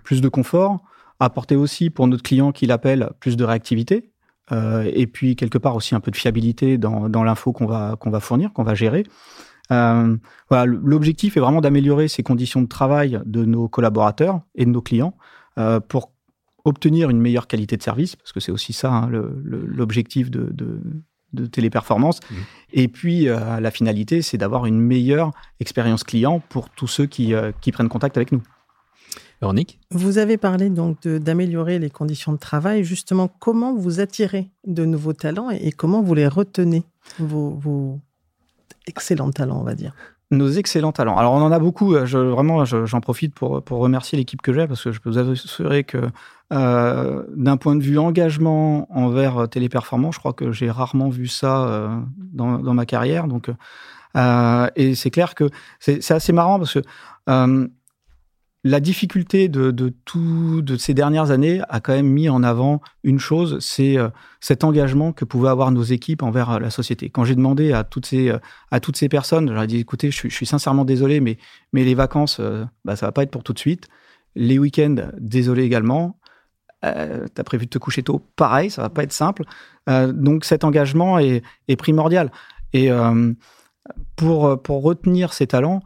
plus 0.03 0.21
de 0.21 0.29
confort, 0.29 0.85
apporter 1.19 1.57
aussi 1.57 1.89
pour 1.89 2.07
notre 2.07 2.23
client 2.23 2.53
qui 2.53 2.65
l'appelle 2.65 3.09
plus 3.19 3.35
de 3.35 3.43
réactivité, 3.43 4.11
et 4.51 5.07
puis 5.07 5.35
quelque 5.35 5.57
part 5.57 5.75
aussi 5.75 5.95
un 5.95 5.99
peu 5.99 6.11
de 6.11 6.15
fiabilité 6.15 6.77
dans, 6.77 7.09
dans 7.09 7.23
l'info 7.25 7.51
qu'on 7.51 7.65
va, 7.65 7.97
va 8.01 8.19
fournir, 8.21 8.53
qu'on 8.53 8.63
va 8.63 8.75
gérer. 8.75 9.03
Euh, 9.71 10.17
voilà, 10.49 10.65
l'objectif 10.65 11.37
est 11.37 11.39
vraiment 11.39 11.61
d'améliorer 11.61 12.07
ces 12.07 12.23
conditions 12.23 12.61
de 12.61 12.67
travail 12.67 13.21
de 13.25 13.45
nos 13.45 13.67
collaborateurs 13.67 14.41
et 14.55 14.65
de 14.65 14.71
nos 14.71 14.81
clients 14.81 15.15
euh, 15.57 15.79
pour 15.79 16.11
obtenir 16.69 17.09
une 17.09 17.19
meilleure 17.19 17.47
qualité 17.47 17.75
de 17.77 17.83
service, 17.83 18.15
parce 18.15 18.31
que 18.31 18.39
c'est 18.39 18.51
aussi 18.51 18.73
ça 18.73 18.91
hein, 18.91 19.09
l'objectif 19.11 20.31
de, 20.31 20.49
de, 20.51 20.79
de 21.33 21.45
téléperformance. 21.45 22.19
Mmh. 22.19 22.35
Et 22.73 22.87
puis, 22.87 23.27
euh, 23.27 23.59
la 23.59 23.71
finalité, 23.71 24.21
c'est 24.21 24.37
d'avoir 24.37 24.65
une 24.65 24.79
meilleure 24.79 25.31
expérience 25.59 26.03
client 26.03 26.41
pour 26.49 26.69
tous 26.69 26.87
ceux 26.87 27.05
qui, 27.05 27.33
euh, 27.33 27.51
qui 27.61 27.71
prennent 27.71 27.89
contact 27.89 28.17
avec 28.17 28.31
nous. 28.31 28.41
Véronique? 29.41 29.79
Vous 29.91 30.17
avez 30.17 30.37
parlé 30.37 30.69
donc 30.69 31.07
d'améliorer 31.07 31.79
les 31.79 31.89
conditions 31.89 32.33
de 32.33 32.37
travail. 32.37 32.83
Justement, 32.83 33.29
comment 33.39 33.73
vous 33.73 34.01
attirez 34.01 34.51
de 34.67 34.83
nouveaux 34.85 35.13
talents 35.13 35.49
et, 35.49 35.71
comment 35.71 36.01
vous 36.01 36.13
les 36.13 36.27
retenez, 36.27 36.83
vos, 37.19 37.51
vos 37.51 37.99
excellents 38.85 39.31
talents, 39.31 39.61
on 39.61 39.63
va 39.63 39.75
dire? 39.75 39.93
Nos 40.31 40.49
excellents 40.49 40.91
talents. 40.91 41.17
Alors 41.17 41.33
on 41.33 41.41
en 41.41 41.51
a 41.51 41.59
beaucoup. 41.59 41.95
Je, 42.05 42.17
vraiment, 42.17 42.65
j'en 42.65 43.01
profite 43.01 43.33
pour, 43.33 43.63
pour 43.63 43.79
remercier 43.79 44.17
l'équipe 44.17 44.41
que 44.41 44.53
j'ai 44.53 44.67
parce 44.67 44.83
que 44.83 44.91
je 44.91 44.99
peux 44.99 45.09
vous 45.09 45.17
assurer 45.17 45.83
que 45.83 45.97
euh, 46.53 47.23
d'un 47.35 47.57
point 47.57 47.75
de 47.75 47.83
vue 47.83 47.97
engagement 47.97 48.87
envers 48.95 49.49
Téléperformance, 49.49 50.15
je 50.15 50.19
crois 50.19 50.33
que 50.33 50.51
j'ai 50.51 50.69
rarement 50.69 51.09
vu 51.09 51.27
ça 51.27 51.67
euh, 51.67 51.99
dans, 52.17 52.59
dans, 52.59 52.73
ma 52.73 52.85
carrière. 52.85 53.27
Donc, 53.27 53.49
euh, 54.17 54.67
et 54.75 54.95
c'est 54.95 55.11
clair 55.11 55.35
que 55.35 55.49
c'est 55.79 56.11
assez 56.11 56.33
marrant 56.33 56.57
parce 56.57 56.73
que 56.73 56.81
euh, 57.29 57.67
la 58.63 58.81
difficulté 58.81 59.47
de, 59.47 59.71
de, 59.71 59.89
tout 60.03 60.61
de 60.61 60.75
ces 60.75 60.93
dernières 60.93 61.31
années 61.31 61.61
a 61.69 61.79
quand 61.79 61.93
même 61.93 62.09
mis 62.09 62.27
en 62.27 62.43
avant 62.43 62.81
une 63.03 63.19
chose, 63.19 63.57
c'est 63.61 63.97
euh, 63.97 64.09
cet 64.41 64.65
engagement 64.65 65.13
que 65.13 65.23
pouvaient 65.23 65.49
avoir 65.49 65.71
nos 65.71 65.83
équipes 65.83 66.23
envers 66.23 66.51
euh, 66.51 66.59
la 66.59 66.69
société. 66.69 67.09
Quand 67.09 67.23
j'ai 67.23 67.35
demandé 67.35 67.71
à 67.71 67.85
toutes 67.85 68.05
ces 68.05 68.29
euh, 68.29 68.37
à 68.71 68.81
toutes 68.81 68.97
ces 68.97 69.07
personnes, 69.07 69.49
j'aurais 69.49 69.67
dit 69.67 69.77
écoutez, 69.77 70.11
je, 70.11 70.27
suis 70.27 70.45
sincèrement 70.45 70.83
désolé, 70.83 71.21
mais 71.21 71.37
mais 71.71 71.85
les 71.85 71.95
vacances, 71.95 72.41
bah, 72.83 72.95
ça 72.97 73.05
va 73.05 73.11
pas 73.13 73.23
être 73.23 73.31
pour 73.31 73.43
tout 73.43 73.53
de 73.53 73.59
suite. 73.59 73.87
Les 74.35 74.59
week-ends, 74.59 75.09
désolé 75.17 75.63
également. 75.63 76.19
Euh, 76.85 77.27
T'as 77.33 77.43
prévu 77.43 77.65
de 77.65 77.69
te 77.69 77.77
coucher 77.77 78.03
tôt, 78.03 78.21
pareil, 78.35 78.69
ça 78.69 78.81
va 78.81 78.89
pas 78.89 79.03
être 79.03 79.13
simple. 79.13 79.43
donc 79.87 80.45
cet 80.45 80.63
engagement 80.63 81.17
est, 81.19 81.43
est 81.67 81.75
primordial. 81.77 82.31
Et 82.73 82.89
pour 84.15 84.61
pour 84.61 84.83
retenir 84.83 85.33
ces 85.33 85.47
talents 85.47 85.81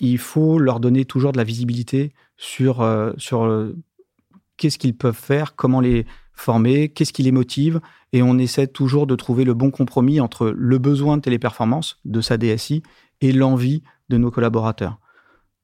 il 0.00 0.18
faut 0.18 0.58
leur 0.58 0.80
donner 0.80 1.04
toujours 1.04 1.32
de 1.32 1.38
la 1.38 1.44
visibilité 1.44 2.12
sur, 2.36 2.82
euh, 2.82 3.12
sur 3.16 3.44
euh, 3.44 3.76
qu'est-ce 4.56 4.78
qu'ils 4.78 4.96
peuvent 4.96 5.14
faire, 5.14 5.54
comment 5.56 5.80
les 5.80 6.06
former, 6.32 6.90
qu'est-ce 6.90 7.12
qui 7.12 7.22
les 7.22 7.32
motive. 7.32 7.80
Et 8.12 8.22
on 8.22 8.38
essaie 8.38 8.66
toujours 8.66 9.06
de 9.06 9.16
trouver 9.16 9.44
le 9.44 9.54
bon 9.54 9.70
compromis 9.70 10.20
entre 10.20 10.48
le 10.48 10.78
besoin 10.78 11.16
de 11.16 11.22
téléperformance 11.22 11.98
de 12.04 12.20
sa 12.20 12.36
DSI 12.36 12.82
et 13.20 13.32
l'envie 13.32 13.82
de 14.08 14.18
nos 14.18 14.30
collaborateurs. 14.30 14.98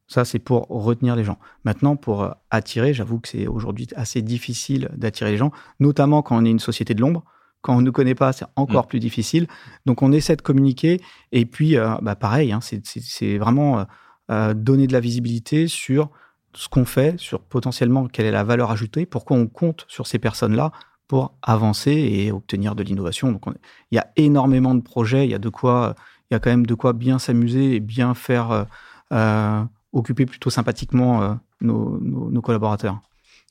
Ça, 0.08 0.24
c'est 0.24 0.38
pour 0.38 0.66
retenir 0.68 1.16
les 1.16 1.24
gens. 1.24 1.38
Maintenant, 1.64 1.96
pour 1.96 2.22
euh, 2.22 2.30
attirer, 2.50 2.92
j'avoue 2.92 3.20
que 3.20 3.28
c'est 3.28 3.46
aujourd'hui 3.46 3.88
assez 3.96 4.20
difficile 4.20 4.90
d'attirer 4.96 5.30
les 5.30 5.36
gens, 5.36 5.52
notamment 5.78 6.22
quand 6.22 6.36
on 6.36 6.44
est 6.44 6.50
une 6.50 6.58
société 6.58 6.94
de 6.94 7.00
l'ombre. 7.00 7.24
Quand 7.60 7.76
on 7.76 7.80
ne 7.80 7.90
connaît 7.90 8.16
pas, 8.16 8.32
c'est 8.32 8.44
encore 8.56 8.84
mmh. 8.84 8.88
plus 8.88 9.00
difficile. 9.00 9.46
Donc, 9.86 10.02
on 10.02 10.10
essaie 10.10 10.34
de 10.34 10.42
communiquer. 10.42 11.00
Et 11.30 11.46
puis, 11.46 11.76
euh, 11.76 11.94
bah, 12.02 12.16
pareil, 12.16 12.50
hein, 12.52 12.60
c'est 12.60 13.38
vraiment 13.38 13.86
euh, 14.32 14.54
donner 14.54 14.86
de 14.86 14.94
la 14.94 15.00
visibilité 15.00 15.68
sur 15.68 16.08
ce 16.54 16.66
qu'on 16.66 16.86
fait, 16.86 17.18
sur 17.20 17.40
potentiellement 17.40 18.06
quelle 18.06 18.24
est 18.24 18.30
la 18.30 18.44
valeur 18.44 18.70
ajoutée, 18.70 19.04
pourquoi 19.04 19.36
on 19.36 19.46
compte 19.46 19.84
sur 19.88 20.06
ces 20.06 20.18
personnes-là 20.18 20.72
pour 21.06 21.34
avancer 21.42 21.90
et 21.92 22.32
obtenir 22.32 22.74
de 22.74 22.82
l'innovation. 22.82 23.30
Donc, 23.30 23.42
il 23.90 23.96
y 23.96 23.98
a 23.98 24.08
énormément 24.16 24.74
de 24.74 24.80
projets, 24.80 25.26
il 25.26 25.30
y 25.30 25.34
a 25.34 25.38
de 25.38 25.50
quoi, 25.50 25.94
il 26.30 26.34
y 26.34 26.36
a 26.36 26.40
quand 26.40 26.48
même 26.48 26.64
de 26.64 26.74
quoi 26.74 26.94
bien 26.94 27.18
s'amuser 27.18 27.74
et 27.74 27.80
bien 27.80 28.14
faire 28.14 28.50
euh, 28.50 28.64
euh 29.12 29.62
occuper 29.94 30.24
plutôt 30.24 30.48
sympathiquement 30.48 31.38
nos, 31.60 32.40
collaborateurs. 32.40 32.98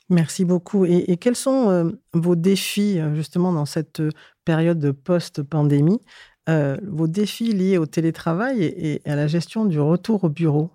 Merci 0.09 0.43
beaucoup. 0.43 0.85
Et, 0.85 1.15
quels 1.17 1.35
sont 1.35 1.93
vos 2.13 2.35
défis 2.35 3.00
justement 3.13 3.53
dans 3.53 3.67
cette 3.67 4.01
période 4.43 4.79
de 4.79 4.89
post-pandémie? 4.89 6.00
Euh, 6.50 6.77
vos 6.88 7.07
défis 7.07 7.53
liés 7.53 7.77
au 7.77 7.86
télétravail 7.86 8.63
et, 8.63 9.01
à 9.05 9.15
la 9.15 9.27
gestion 9.27 9.65
du 9.65 9.79
retour 9.79 10.24
au 10.24 10.29
bureau 10.29 10.71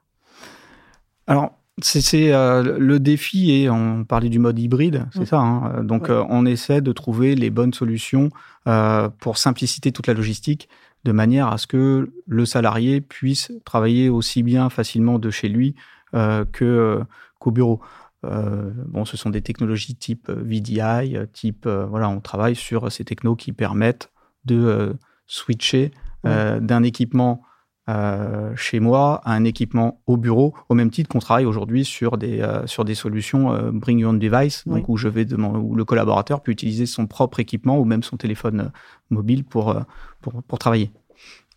Alors, 1.26 1.58
c'est 1.82 2.32
euh, 2.32 2.78
le 2.78 3.00
défi 3.00 3.50
et 3.50 3.68
on 3.68 4.04
parlait 4.04 4.28
du 4.28 4.38
mode 4.38 4.60
hybride, 4.60 5.06
c'est 5.12 5.22
mmh. 5.22 5.26
ça. 5.26 5.40
Hein 5.40 5.82
Donc, 5.82 6.08
euh, 6.08 6.24
on 6.28 6.46
essaie 6.46 6.80
de 6.80 6.92
trouver 6.92 7.34
les 7.34 7.50
bonnes 7.50 7.74
solutions 7.74 8.30
pour 9.20 9.38
simpliciter 9.38 9.92
toute 9.92 10.06
la 10.06 10.14
logistique 10.14 10.68
de 11.04 11.12
manière 11.12 11.48
à 11.48 11.58
ce 11.58 11.66
que 11.68 12.10
le 12.26 12.46
salarié 12.46 13.00
puisse 13.00 13.52
travailler 13.64 14.08
aussi 14.08 14.42
bien 14.42 14.70
facilement 14.70 15.20
de 15.20 15.30
chez 15.30 15.48
lui 15.48 15.76
que 16.12 17.00
qu'au 17.38 17.50
bureau. 17.52 17.80
bon, 18.24 19.04
ce 19.04 19.16
sont 19.16 19.30
des 19.30 19.40
technologies 19.40 19.94
type 19.94 20.28
VDI, 20.28 21.16
type 21.32 21.68
voilà, 21.68 22.08
on 22.08 22.20
travaille 22.20 22.56
sur 22.56 22.90
ces 22.90 23.04
technos 23.04 23.36
qui 23.36 23.52
permettent 23.52 24.10
de 24.46 24.96
switcher 25.26 25.90
euh, 26.26 26.60
d'un 26.60 26.82
équipement 26.82 27.42
euh, 27.88 28.52
chez 28.56 28.80
moi 28.80 29.20
à 29.24 29.34
un 29.34 29.44
équipement 29.44 30.00
au 30.06 30.16
bureau, 30.16 30.54
au 30.68 30.74
même 30.74 30.90
titre 30.90 31.08
qu'on 31.08 31.20
travaille 31.20 31.44
aujourd'hui 31.44 31.84
sur 31.84 32.18
des 32.18 32.40
euh, 32.40 32.66
sur 32.66 32.84
des 32.84 32.96
solutions 32.96 33.52
euh, 33.52 33.70
Bring 33.70 34.00
Your 34.00 34.10
Own 34.10 34.18
Device, 34.18 34.64
oui. 34.66 34.80
donc 34.80 34.88
où 34.88 34.96
je 34.96 35.06
vais 35.06 35.24
demander, 35.24 35.60
où 35.60 35.76
le 35.76 35.84
collaborateur 35.84 36.40
peut 36.40 36.50
utiliser 36.50 36.86
son 36.86 37.06
propre 37.06 37.38
équipement 37.38 37.78
ou 37.78 37.84
même 37.84 38.02
son 38.02 38.16
téléphone 38.16 38.72
mobile 39.10 39.44
pour, 39.44 39.76
pour 40.20 40.42
pour 40.42 40.58
travailler. 40.58 40.90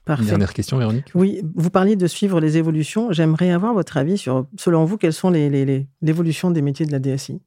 Parfait. 0.06 0.26
Dernière 0.26 0.54
question, 0.54 0.78
Véronique? 0.78 1.12
Oui, 1.14 1.42
vous 1.56 1.70
parliez 1.70 1.96
de 1.96 2.08
suivre 2.08 2.40
les 2.40 2.58
évolutions. 2.58 3.12
J'aimerais 3.12 3.52
avoir 3.52 3.74
votre 3.74 3.98
avis 3.98 4.18
sur, 4.18 4.48
selon 4.58 4.86
vous, 4.86 4.98
quelles 4.98 5.14
sont 5.14 5.30
les, 5.30 5.50
les, 5.50 5.88
l'évolution 6.02 6.50
des 6.50 6.64
métiers 6.64 6.88
de 6.88 6.92
la 6.92 7.00
DSI 7.00 7.42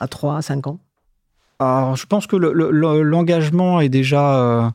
à 0.00 0.08
3 0.08 0.36
à 0.36 0.42
5 0.42 0.66
ans? 0.66 0.80
Alors, 1.60 1.94
je 1.94 2.06
pense 2.06 2.26
que 2.26 2.34
l'engagement 2.34 3.76
le, 3.76 3.82
le, 3.82 3.86
est 3.86 3.88
déjà 3.88 4.36
euh, 4.36 4.70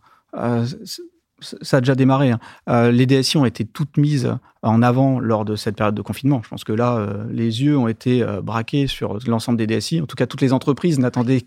ça 1.39 1.77
a 1.77 1.81
déjà 1.81 1.95
démarré. 1.95 2.31
Hein. 2.31 2.39
Euh, 2.69 2.91
les 2.91 3.05
DSI 3.05 3.37
ont 3.37 3.45
été 3.45 3.65
toutes 3.65 3.97
mises 3.97 4.33
en 4.63 4.81
avant 4.81 5.19
lors 5.19 5.45
de 5.45 5.55
cette 5.55 5.75
période 5.75 5.95
de 5.95 6.01
confinement. 6.01 6.41
Je 6.43 6.49
pense 6.49 6.63
que 6.63 6.73
là, 6.73 6.97
euh, 6.97 7.25
les 7.31 7.63
yeux 7.63 7.77
ont 7.77 7.87
été 7.87 8.23
euh, 8.23 8.41
braqués 8.41 8.87
sur 8.87 9.19
l'ensemble 9.27 9.57
des 9.57 9.67
DSI. 9.67 10.01
En 10.01 10.05
tout 10.05 10.15
cas, 10.15 10.25
toutes 10.25 10.41
les 10.41 10.53
entreprises 10.53 10.99
n'attendaient 10.99 11.45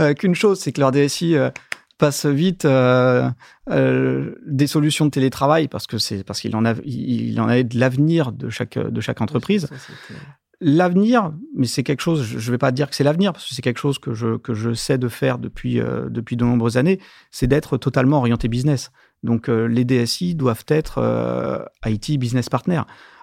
euh, 0.00 0.14
qu'une 0.14 0.34
chose, 0.34 0.58
c'est 0.58 0.72
que 0.72 0.80
leur 0.80 0.92
DSI 0.92 1.36
euh, 1.36 1.50
passe 1.98 2.24
vite 2.24 2.66
des 2.66 4.66
solutions 4.66 5.04
de 5.04 5.10
télétravail 5.10 5.68
parce 5.68 5.86
que 5.86 5.98
c'est 5.98 6.24
parce 6.24 6.40
qu'il 6.40 6.56
en 6.56 6.60
en 6.60 6.64
avait 6.64 7.64
de 7.64 7.78
l'avenir 7.78 8.32
de 8.32 8.48
chaque 8.48 8.78
de 8.78 9.00
chaque 9.02 9.20
entreprise. 9.20 9.68
L'avenir, 10.62 11.32
mais 11.56 11.66
c'est 11.66 11.82
quelque 11.82 12.02
chose, 12.02 12.22
je 12.22 12.36
ne 12.36 12.50
vais 12.50 12.58
pas 12.58 12.70
dire 12.70 12.90
que 12.90 12.94
c'est 12.94 13.04
l'avenir, 13.04 13.32
parce 13.32 13.48
que 13.48 13.54
c'est 13.54 13.62
quelque 13.62 13.78
chose 13.80 13.98
que 13.98 14.12
je, 14.12 14.36
que 14.36 14.52
je 14.52 14.74
sais 14.74 14.98
de 14.98 15.08
faire 15.08 15.38
depuis, 15.38 15.80
euh, 15.80 16.10
depuis 16.10 16.36
de 16.36 16.44
nombreuses 16.44 16.76
années, 16.76 17.00
c'est 17.30 17.46
d'être 17.46 17.78
totalement 17.78 18.18
orienté 18.18 18.46
business. 18.48 18.90
Donc 19.22 19.48
euh, 19.48 19.64
les 19.64 19.86
DSI 19.86 20.34
doivent 20.34 20.64
être 20.68 20.98
euh, 20.98 21.64
IT 21.86 22.18
business 22.18 22.50
partner. 22.50 22.82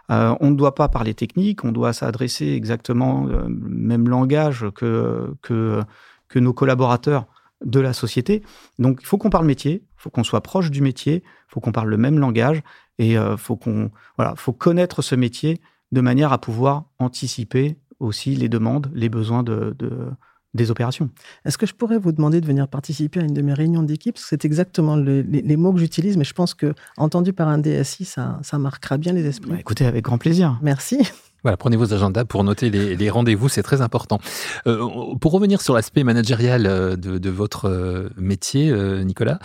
On 0.10 0.50
ne 0.50 0.56
doit 0.56 0.74
pas 0.74 0.88
parler 0.88 1.14
technique, 1.14 1.64
on 1.66 1.72
doit 1.72 1.92
s'adresser 1.92 2.54
exactement 2.54 3.26
le 3.26 3.50
même 3.50 4.08
langage 4.08 4.66
que, 4.74 5.34
que, 5.42 5.84
que 6.30 6.40
nos 6.40 6.54
collaborateurs 6.54 7.28
de 7.66 7.82
la 7.82 7.92
société. 7.92 8.42
Donc 8.80 9.00
il 9.02 9.06
faut 9.06 9.18
qu'on 9.18 9.30
parle 9.30 9.46
métier, 9.46 9.84
il 9.84 9.98
faut 9.98 10.10
qu'on 10.10 10.24
soit 10.24 10.40
proche 10.40 10.72
du 10.72 10.82
métier, 10.82 11.24
il 11.26 11.50
faut 11.50 11.60
qu'on 11.60 11.74
parle 11.74 11.90
le 11.90 11.98
même 11.98 12.20
langage 12.20 12.64
et 13.00 13.16
il 13.16 13.36
faut 13.38 13.58
qu'on 13.58 13.92
voilà, 14.16 14.34
faut 14.38 14.54
connaître 14.54 15.02
ce 15.02 15.14
métier 15.14 15.60
de 15.92 16.02
manière 16.02 16.34
à 16.34 16.40
pouvoir 16.40 16.86
anticiper 17.00 17.78
aussi 18.00 18.36
les 18.36 18.50
demandes, 18.50 18.92
les 18.94 19.10
besoins 19.10 19.44
de, 19.44 19.76
de 19.78 20.10
des 20.54 20.72
opérations. 20.72 21.10
Est-ce 21.46 21.58
que 21.58 21.66
je 21.66 21.74
pourrais 21.74 22.00
vous 22.00 22.12
demander 22.12 22.42
de 22.42 22.46
venir 22.46 22.68
participer 22.68 23.20
à 23.20 23.24
une 23.24 23.34
de 23.34 23.42
mes 23.42 23.54
réunions 23.54 23.84
d'équipe? 23.84 24.18
C'est 24.18 24.44
exactement 24.44 24.96
le, 24.96 25.22
les, 25.22 25.42
les, 25.42 25.58
mots 25.58 25.72
que 25.72 25.80
j'utilise, 25.80 26.18
mais 26.18 26.24
je 26.24 26.34
pense 26.34 26.54
que 26.54 26.74
entendu 26.98 27.32
par 27.32 27.48
un 27.48 27.60
DSI, 27.60 28.06
ça, 28.06 28.40
ça 28.42 28.58
marquera 28.58 28.98
bien 28.98 29.14
les 29.14 29.26
esprits. 29.26 29.52
Bah, 29.52 29.60
écoutez, 29.60 29.86
avec 29.86 30.04
grand 30.04 30.18
plaisir. 30.18 30.58
Merci. 30.62 31.00
Voilà, 31.44 31.58
prenez 31.58 31.78
vos 31.78 31.94
agendas 31.94 32.26
pour 32.26 32.44
noter 32.44 32.70
les, 32.70 32.96
les 32.96 33.10
rendez-vous, 33.10 33.48
c'est 33.48 33.64
très 33.64 33.82
important. 33.82 34.20
Euh, 34.66 35.16
pour 35.22 35.32
revenir 35.32 35.62
sur 35.62 35.74
l'aspect 35.74 36.04
managérial 36.04 36.66
euh, 36.66 36.96
de, 36.96 37.18
de, 37.18 37.30
votre 37.30 37.66
euh, 37.70 38.10
métier, 38.18 38.74
Nicolas, 39.04 39.40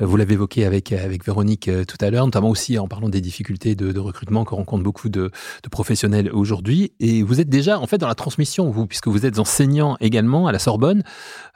vous 0.00 0.16
l'avez 0.16 0.34
évoqué 0.34 0.64
avec, 0.64 0.92
avec 0.92 1.24
Véronique 1.24 1.70
tout 1.86 1.96
à 2.00 2.10
l'heure, 2.10 2.24
notamment 2.24 2.50
aussi 2.50 2.78
en 2.78 2.88
parlant 2.88 3.08
des 3.08 3.20
difficultés 3.20 3.74
de, 3.74 3.92
de 3.92 4.00
recrutement 4.00 4.44
que 4.44 4.54
rencontrent 4.54 4.82
beaucoup 4.82 5.08
de, 5.08 5.30
de 5.62 5.68
professionnels 5.70 6.30
aujourd'hui. 6.32 6.92
Et 7.00 7.22
vous 7.22 7.40
êtes 7.40 7.48
déjà 7.48 7.78
en 7.78 7.86
fait 7.86 7.98
dans 7.98 8.08
la 8.08 8.14
transmission, 8.14 8.70
vous, 8.70 8.86
puisque 8.86 9.08
vous 9.08 9.24
êtes 9.24 9.38
enseignant 9.38 9.96
également 10.00 10.46
à 10.46 10.52
la 10.52 10.58
Sorbonne 10.58 11.02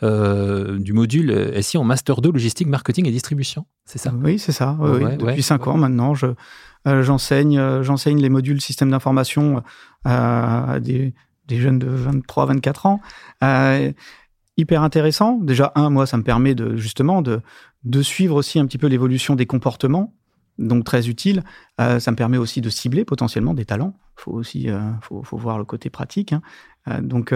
euh, 0.02 0.78
du 0.78 0.92
module 0.92 1.52
SI 1.62 1.78
en 1.78 1.84
Master 1.84 2.20
2 2.20 2.32
Logistique, 2.32 2.68
Marketing 2.68 3.06
et 3.06 3.10
Distribution. 3.10 3.66
C'est 3.84 3.98
ça? 3.98 4.12
Oui, 4.22 4.38
c'est 4.38 4.52
ça. 4.52 4.76
Oui, 4.80 5.02
ouais, 5.02 5.16
Depuis 5.16 5.24
ouais, 5.26 5.42
cinq 5.42 5.66
ouais. 5.66 5.72
ans 5.72 5.76
maintenant, 5.76 6.14
je 6.14 6.26
j'enseigne, 6.86 7.58
euh, 7.58 7.82
j'enseigne 7.82 8.20
les 8.20 8.28
modules 8.28 8.60
système 8.60 8.90
d'information 8.90 9.58
euh, 9.58 9.60
à 10.04 10.78
des, 10.80 11.12
jeunes 11.48 11.78
de 11.78 11.88
23, 11.88 12.46
24 12.46 12.86
ans. 12.86 13.00
hyper 14.56 14.82
intéressant. 14.82 15.38
Déjà, 15.38 15.72
un, 15.74 15.90
moi, 15.90 16.06
ça 16.06 16.16
me 16.16 16.22
permet 16.22 16.54
de 16.54 16.76
justement 16.76 17.22
de, 17.22 17.42
suivre 18.02 18.36
aussi 18.36 18.58
un 18.58 18.66
petit 18.66 18.78
peu 18.78 18.86
l'évolution 18.86 19.34
des 19.34 19.46
comportements 19.46 20.14
donc 20.60 20.84
très 20.84 21.08
utile. 21.08 21.42
Euh, 21.80 21.98
ça 21.98 22.10
me 22.10 22.16
permet 22.16 22.36
aussi 22.36 22.60
de 22.60 22.70
cibler 22.70 23.04
potentiellement 23.04 23.54
des 23.54 23.64
talents. 23.64 23.94
Faut 24.16 24.32
aussi, 24.32 24.68
euh, 24.68 24.78
faut, 25.00 25.36
voir 25.36 25.58
le 25.58 25.64
côté 25.64 25.90
pratique. 25.90 26.32
Hein. 26.32 26.42
Euh, 26.88 27.00
donc 27.00 27.34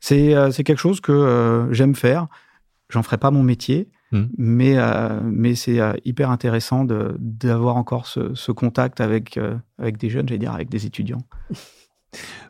c'est 0.00 0.34
quelque 0.64 0.76
chose 0.76 1.00
que 1.00 1.68
j'aime 1.72 1.94
faire. 1.94 2.28
J'en 2.90 3.02
ferai 3.02 3.18
pas 3.18 3.30
mon 3.30 3.42
métier, 3.42 3.88
mmh. 4.12 4.22
mais 4.36 4.76
mais 5.22 5.54
c'est 5.54 5.80
hyper 6.04 6.30
intéressant 6.30 6.84
d'avoir 6.84 7.76
encore 7.76 8.06
ce, 8.06 8.34
ce, 8.34 8.52
contact 8.52 9.00
avec 9.00 9.38
avec 9.78 9.96
des 9.98 10.10
jeunes, 10.10 10.28
j'allais 10.28 10.38
dire 10.38 10.54
avec 10.54 10.68
des 10.68 10.86
étudiants. 10.86 11.22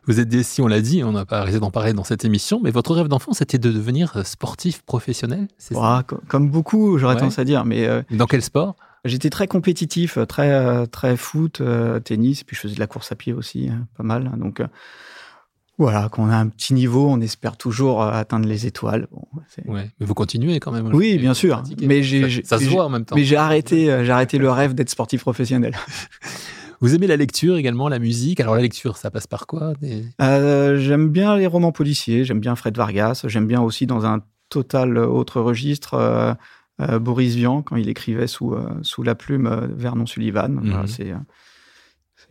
Vous 0.07 0.21
êtes 0.21 0.29
DSI, 0.29 0.61
on 0.61 0.67
l'a 0.67 0.79
dit, 0.79 1.03
on 1.03 1.11
n'a 1.11 1.25
pas 1.25 1.39
arrêté 1.39 1.59
d'en 1.59 1.69
parler 1.69 1.91
dans 1.91 2.05
cette 2.05 2.23
émission, 2.23 2.61
mais 2.63 2.71
votre 2.71 2.95
rêve 2.95 3.09
d'enfant, 3.09 3.33
c'était 3.33 3.57
de 3.57 3.69
devenir 3.69 4.25
sportif 4.25 4.83
professionnel 4.83 5.49
c'est 5.57 5.75
ça? 5.75 6.05
Comme 6.29 6.49
beaucoup, 6.49 6.97
j'aurais 6.97 7.15
ouais. 7.15 7.19
tendance 7.19 7.39
à 7.39 7.43
dire. 7.43 7.65
Mais 7.65 7.87
Dans 8.09 8.25
quel 8.25 8.41
sport? 8.41 8.75
J'étais 9.03 9.29
très 9.29 9.47
compétitif, 9.47 10.17
très 10.27 10.87
très 10.87 11.17
foot, 11.17 11.61
tennis, 12.05 12.43
puis 12.45 12.55
je 12.55 12.61
faisais 12.61 12.75
de 12.75 12.79
la 12.79 12.87
course 12.87 13.11
à 13.11 13.15
pied 13.15 13.33
aussi, 13.33 13.69
hein, 13.69 13.85
pas 13.97 14.03
mal. 14.03 14.31
Donc 14.37 14.61
voilà, 15.79 16.09
quand 16.11 16.23
on 16.23 16.29
a 16.29 16.35
un 16.35 16.47
petit 16.47 16.73
niveau, 16.73 17.07
on 17.09 17.19
espère 17.21 17.57
toujours 17.57 18.03
atteindre 18.03 18.47
les 18.47 18.67
étoiles. 18.67 19.07
Bon, 19.11 19.25
ouais, 19.73 19.89
mais 19.99 20.05
vous 20.05 20.13
continuez 20.13 20.59
quand 20.59 20.71
même. 20.71 20.93
Oui, 20.93 21.17
bien 21.17 21.33
sûr. 21.33 21.63
Mais 21.81 22.03
j'ai, 22.03 22.43
ça, 22.43 22.59
se 22.59 22.65
voit 22.65 22.85
en 22.85 22.89
même 22.89 23.05
temps. 23.05 23.15
Mais 23.15 23.23
j'ai 23.23 23.37
arrêté, 23.37 23.85
j'ai 24.03 24.11
arrêté 24.11 24.37
le 24.37 24.51
rêve 24.51 24.75
d'être 24.75 24.89
sportif 24.89 25.21
professionnel. 25.21 25.75
Vous 26.81 26.95
aimez 26.95 27.07
la 27.07 27.17
lecture 27.17 27.57
également, 27.57 27.89
la 27.89 27.99
musique? 27.99 28.39
Alors 28.39 28.55
la 28.55 28.61
lecture, 28.61 28.97
ça 28.97 29.11
passe 29.11 29.27
par 29.27 29.47
quoi? 29.47 29.73
Euh, 30.21 30.77
J'aime 30.77 31.09
bien 31.09 31.35
les 31.35 31.47
romans 31.47 31.73
policiers, 31.73 32.23
j'aime 32.23 32.39
bien 32.39 32.55
Fred 32.55 32.77
Vargas, 32.77 33.25
j'aime 33.25 33.47
bien 33.47 33.61
aussi 33.61 33.85
dans 33.85 34.05
un 34.05 34.21
total 34.47 34.97
autre 34.97 35.41
registre 35.41 35.95
euh, 35.95 36.33
euh, 36.81 36.99
Boris 36.99 37.35
Vian 37.35 37.61
quand 37.61 37.75
il 37.75 37.89
écrivait 37.89 38.27
sous, 38.27 38.55
sous 38.81 39.03
la 39.03 39.15
plume 39.15 39.73
Vernon 39.75 40.05
Sullivan. 40.05 40.49
Mhm. 40.49 40.87
c'est 40.87 41.13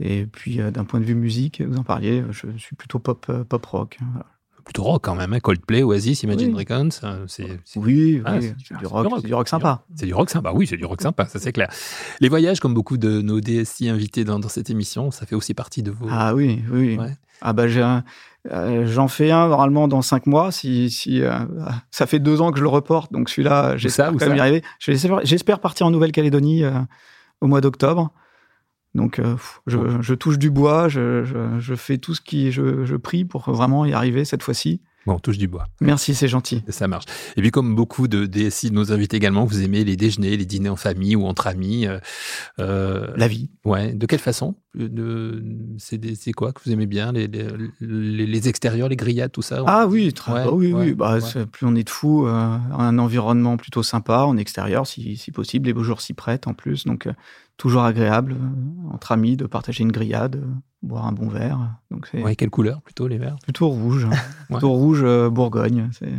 et 0.00 0.26
puis 0.26 0.58
d'un 0.58 0.84
point 0.84 1.00
de 1.00 1.04
vue 1.04 1.14
musique, 1.14 1.60
vous 1.60 1.76
en 1.76 1.84
parliez, 1.84 2.24
je 2.30 2.46
suis 2.56 2.76
plutôt 2.76 2.98
pop, 2.98 3.30
pop 3.48 3.66
rock. 3.66 3.98
Voilà 4.12 4.26
plutôt 4.68 4.82
rock 4.82 5.02
quand 5.02 5.14
même, 5.14 5.32
hein. 5.32 5.40
Coldplay, 5.40 5.82
Oasis, 5.82 6.22
Imagine 6.22 6.52
Dragons. 6.52 6.90
C'est, 7.26 7.60
Oui, 7.76 8.22
ah, 8.24 8.38
c'est, 8.40 8.76
du 8.78 8.86
rock, 8.86 9.24
du 9.24 9.34
rock 9.34 9.48
sympa. 9.48 9.82
C'est 9.94 10.06
du 10.06 10.14
rock 10.14 10.30
sympa, 10.30 10.52
oui, 10.54 10.66
c'est 10.66 10.76
du 10.76 10.84
rock 10.84 11.00
sympa, 11.00 11.26
ça 11.26 11.38
c'est 11.38 11.52
clair. 11.52 11.68
Les 12.20 12.28
voyages, 12.28 12.60
comme 12.60 12.74
beaucoup 12.74 12.98
de 12.98 13.22
nos 13.22 13.40
DSI 13.40 13.88
invités 13.88 14.24
dans, 14.24 14.40
cette 14.48 14.70
émission, 14.70 15.10
ça 15.10 15.26
fait 15.26 15.34
aussi 15.34 15.54
partie 15.54 15.82
de 15.82 15.90
vos. 15.90 16.06
Ah 16.10 16.34
oui, 16.34 16.62
oui. 16.70 16.98
Ah 17.40 17.52
bah 17.52 17.64
euh, 18.50 18.86
j'en 18.86 19.08
fais 19.08 19.30
un 19.30 19.48
normalement 19.48 19.88
dans 19.88 20.00
cinq 20.00 20.26
mois. 20.26 20.52
Si, 20.52 20.90
si 20.90 21.22
euh, 21.22 21.38
ça 21.90 22.06
fait 22.06 22.18
deux 22.18 22.40
ans 22.40 22.50
que 22.50 22.58
je 22.58 22.62
le 22.62 22.68
reporte, 22.68 23.12
donc 23.12 23.28
celui-là, 23.28 23.76
j'espère 23.76 24.12
quand 24.12 24.26
même 24.26 24.36
y 24.36 24.40
arriver. 24.40 24.62
J'espère, 24.78 25.60
partir 25.60 25.86
en 25.86 25.90
Nouvelle-Calédonie 25.90 26.64
euh, 26.64 26.72
au 27.40 27.46
mois 27.46 27.60
d'octobre. 27.60 28.12
Donc, 28.94 29.18
euh, 29.18 29.36
je, 29.66 30.14
touche 30.14 30.38
du 30.38 30.50
bois, 30.50 30.88
je, 30.88 31.74
fais 31.76 31.98
tout 31.98 32.14
ce 32.14 32.20
qui. 32.20 32.52
Je, 32.52 32.96
prie 32.96 33.24
pour 33.24 33.50
vraiment 33.50 33.84
y 33.84 33.92
arriver 33.92 34.24
cette 34.24 34.42
fois-ci. 34.42 34.80
Bon, 35.06 35.14
on 35.14 35.18
touche 35.20 35.38
du 35.38 35.48
bois. 35.48 35.66
Merci, 35.80 36.14
c'est 36.14 36.28
gentil. 36.28 36.62
Ça 36.68 36.86
marche. 36.86 37.04
Et 37.36 37.40
puis, 37.40 37.50
comme 37.50 37.74
beaucoup 37.74 38.08
de 38.08 38.26
DSI 38.26 38.68
de 38.68 38.74
nos 38.74 38.92
invités 38.92 39.16
également, 39.16 39.46
vous 39.46 39.62
aimez 39.62 39.82
les 39.82 39.96
déjeuners, 39.96 40.36
les 40.36 40.44
dîners 40.44 40.68
en 40.68 40.76
famille 40.76 41.16
ou 41.16 41.24
entre 41.24 41.46
amis. 41.46 41.86
Euh, 41.86 41.98
euh, 42.58 43.06
La 43.16 43.26
vie. 43.26 43.48
Ouais. 43.64 43.94
De 43.94 44.04
quelle 44.04 44.18
façon? 44.18 44.56
C'est 45.78 46.32
quoi 46.32 46.52
que 46.52 46.60
vous 46.62 46.72
aimez 46.72 46.86
bien 46.86 47.12
les, 47.12 47.26
les, 47.80 48.48
extérieurs, 48.48 48.90
les 48.90 48.96
grillades, 48.96 49.32
tout 49.32 49.40
ça? 49.40 49.62
Ah 49.66 49.86
oui, 49.86 50.12
très, 50.12 50.46
oui, 50.48 50.74
oui. 50.74 50.92
Bah, 50.92 51.18
plus 51.52 51.66
on 51.66 51.74
est 51.74 51.84
de 51.84 51.90
fous, 51.90 52.26
un 52.26 52.98
environnement 52.98 53.56
plutôt 53.56 53.82
sympa 53.82 54.24
en 54.24 54.36
extérieur, 54.36 54.86
si, 54.86 55.16
si 55.16 55.30
possible. 55.30 55.68
Les 55.68 55.72
beaux 55.72 55.84
jours 55.84 56.02
s'y 56.02 56.12
prêtent 56.12 56.46
en 56.46 56.54
plus. 56.54 56.84
Donc, 56.84 57.08
toujours 57.58 57.82
agréable 57.82 58.32
euh, 58.32 58.94
entre 58.94 59.12
amis 59.12 59.36
de 59.36 59.46
partager 59.46 59.82
une 59.82 59.92
grillade, 59.92 60.36
euh, 60.36 60.46
boire 60.80 61.06
un 61.06 61.12
bon 61.12 61.28
verre. 61.28 61.58
Donc 61.90 62.08
ouais, 62.14 62.34
quelle 62.34 62.50
couleur 62.50 62.80
plutôt 62.80 63.06
les 63.06 63.18
verres? 63.18 63.36
Plutôt 63.42 63.68
rouge, 63.68 64.08
plutôt 64.48 64.70
rouge 64.70 65.02
euh, 65.04 65.28
Bourgogne. 65.28 65.90
C'est 65.92 66.14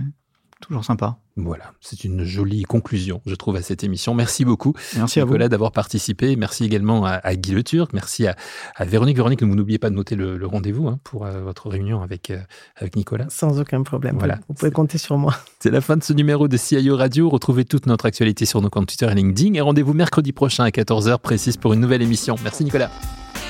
toujours 0.59 0.85
sympa. 0.85 1.17
Voilà, 1.35 1.71
c'est 1.79 2.03
une 2.03 2.23
jolie 2.23 2.63
conclusion, 2.63 3.21
je 3.25 3.33
trouve, 3.35 3.55
à 3.55 3.61
cette 3.61 3.83
émission. 3.83 4.13
Merci 4.13 4.43
beaucoup, 4.43 4.73
merci 4.97 5.19
Nicolas, 5.21 5.47
d'avoir 5.47 5.71
participé. 5.71 6.35
Merci 6.35 6.65
également 6.65 7.05
à, 7.05 7.35
Guy 7.35 7.53
Le 7.53 7.63
Turc. 7.63 7.93
Merci 7.93 8.27
à, 8.27 8.35
Véronique. 8.81 9.15
Véronique, 9.15 9.41
vous 9.41 9.55
n'oubliez 9.55 9.79
pas 9.79 9.89
de 9.89 9.95
noter 9.95 10.15
le, 10.15 10.45
rendez-vous 10.45 10.87
hein, 10.87 10.99
pour 11.03 11.25
euh, 11.25 11.41
votre 11.41 11.69
réunion 11.69 12.01
avec, 12.01 12.29
euh, 12.29 12.39
avec 12.75 12.95
Nicolas. 12.95 13.27
Sans 13.29 13.59
aucun 13.59 13.83
problème. 13.83 14.17
Voilà. 14.17 14.39
Vous 14.49 14.53
pouvez 14.53 14.71
compter 14.71 14.97
sur 14.97 15.17
moi. 15.17 15.35
C'est 15.59 15.71
la 15.71 15.81
fin 15.81 15.95
de 15.95 16.03
ce 16.03 16.13
numéro 16.13 16.47
de 16.47 16.57
CIO 16.57 16.97
Radio. 16.97 17.29
Retrouvez 17.29 17.65
toute 17.65 17.85
notre 17.85 18.05
actualité 18.05 18.45
sur 18.45 18.61
nos 18.61 18.69
comptes 18.69 18.87
Twitter 18.87 19.07
et 19.09 19.15
LinkedIn. 19.15 19.53
Et 19.53 19.61
rendez-vous 19.61 19.93
mercredi 19.93 20.33
prochain 20.33 20.65
à 20.65 20.69
14h 20.69 21.19
précise 21.19 21.57
pour 21.57 21.73
une 21.73 21.79
nouvelle 21.79 22.01
émission. 22.01 22.35
Merci, 22.43 22.63
Nicolas. 22.63 22.91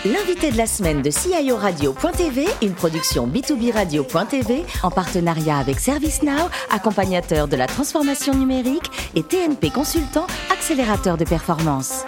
L'invité 0.05 0.49
de 0.49 0.55
la 0.55 0.65
semaine 0.65 1.01
de 1.01 1.09
CIO 1.09 1.57
Radio.tv, 1.57 2.45
une 2.61 2.71
production 2.71 3.27
B2B 3.27 3.73
Radio.tv 3.73 4.63
en 4.81 4.89
partenariat 4.89 5.57
avec 5.57 5.77
ServiceNow, 5.77 6.47
accompagnateur 6.71 7.49
de 7.49 7.57
la 7.57 7.67
transformation 7.67 8.33
numérique 8.33 8.89
et 9.15 9.23
TNP 9.23 9.71
Consultant, 9.71 10.25
accélérateur 10.53 11.17
de 11.17 11.25
performance. 11.25 12.05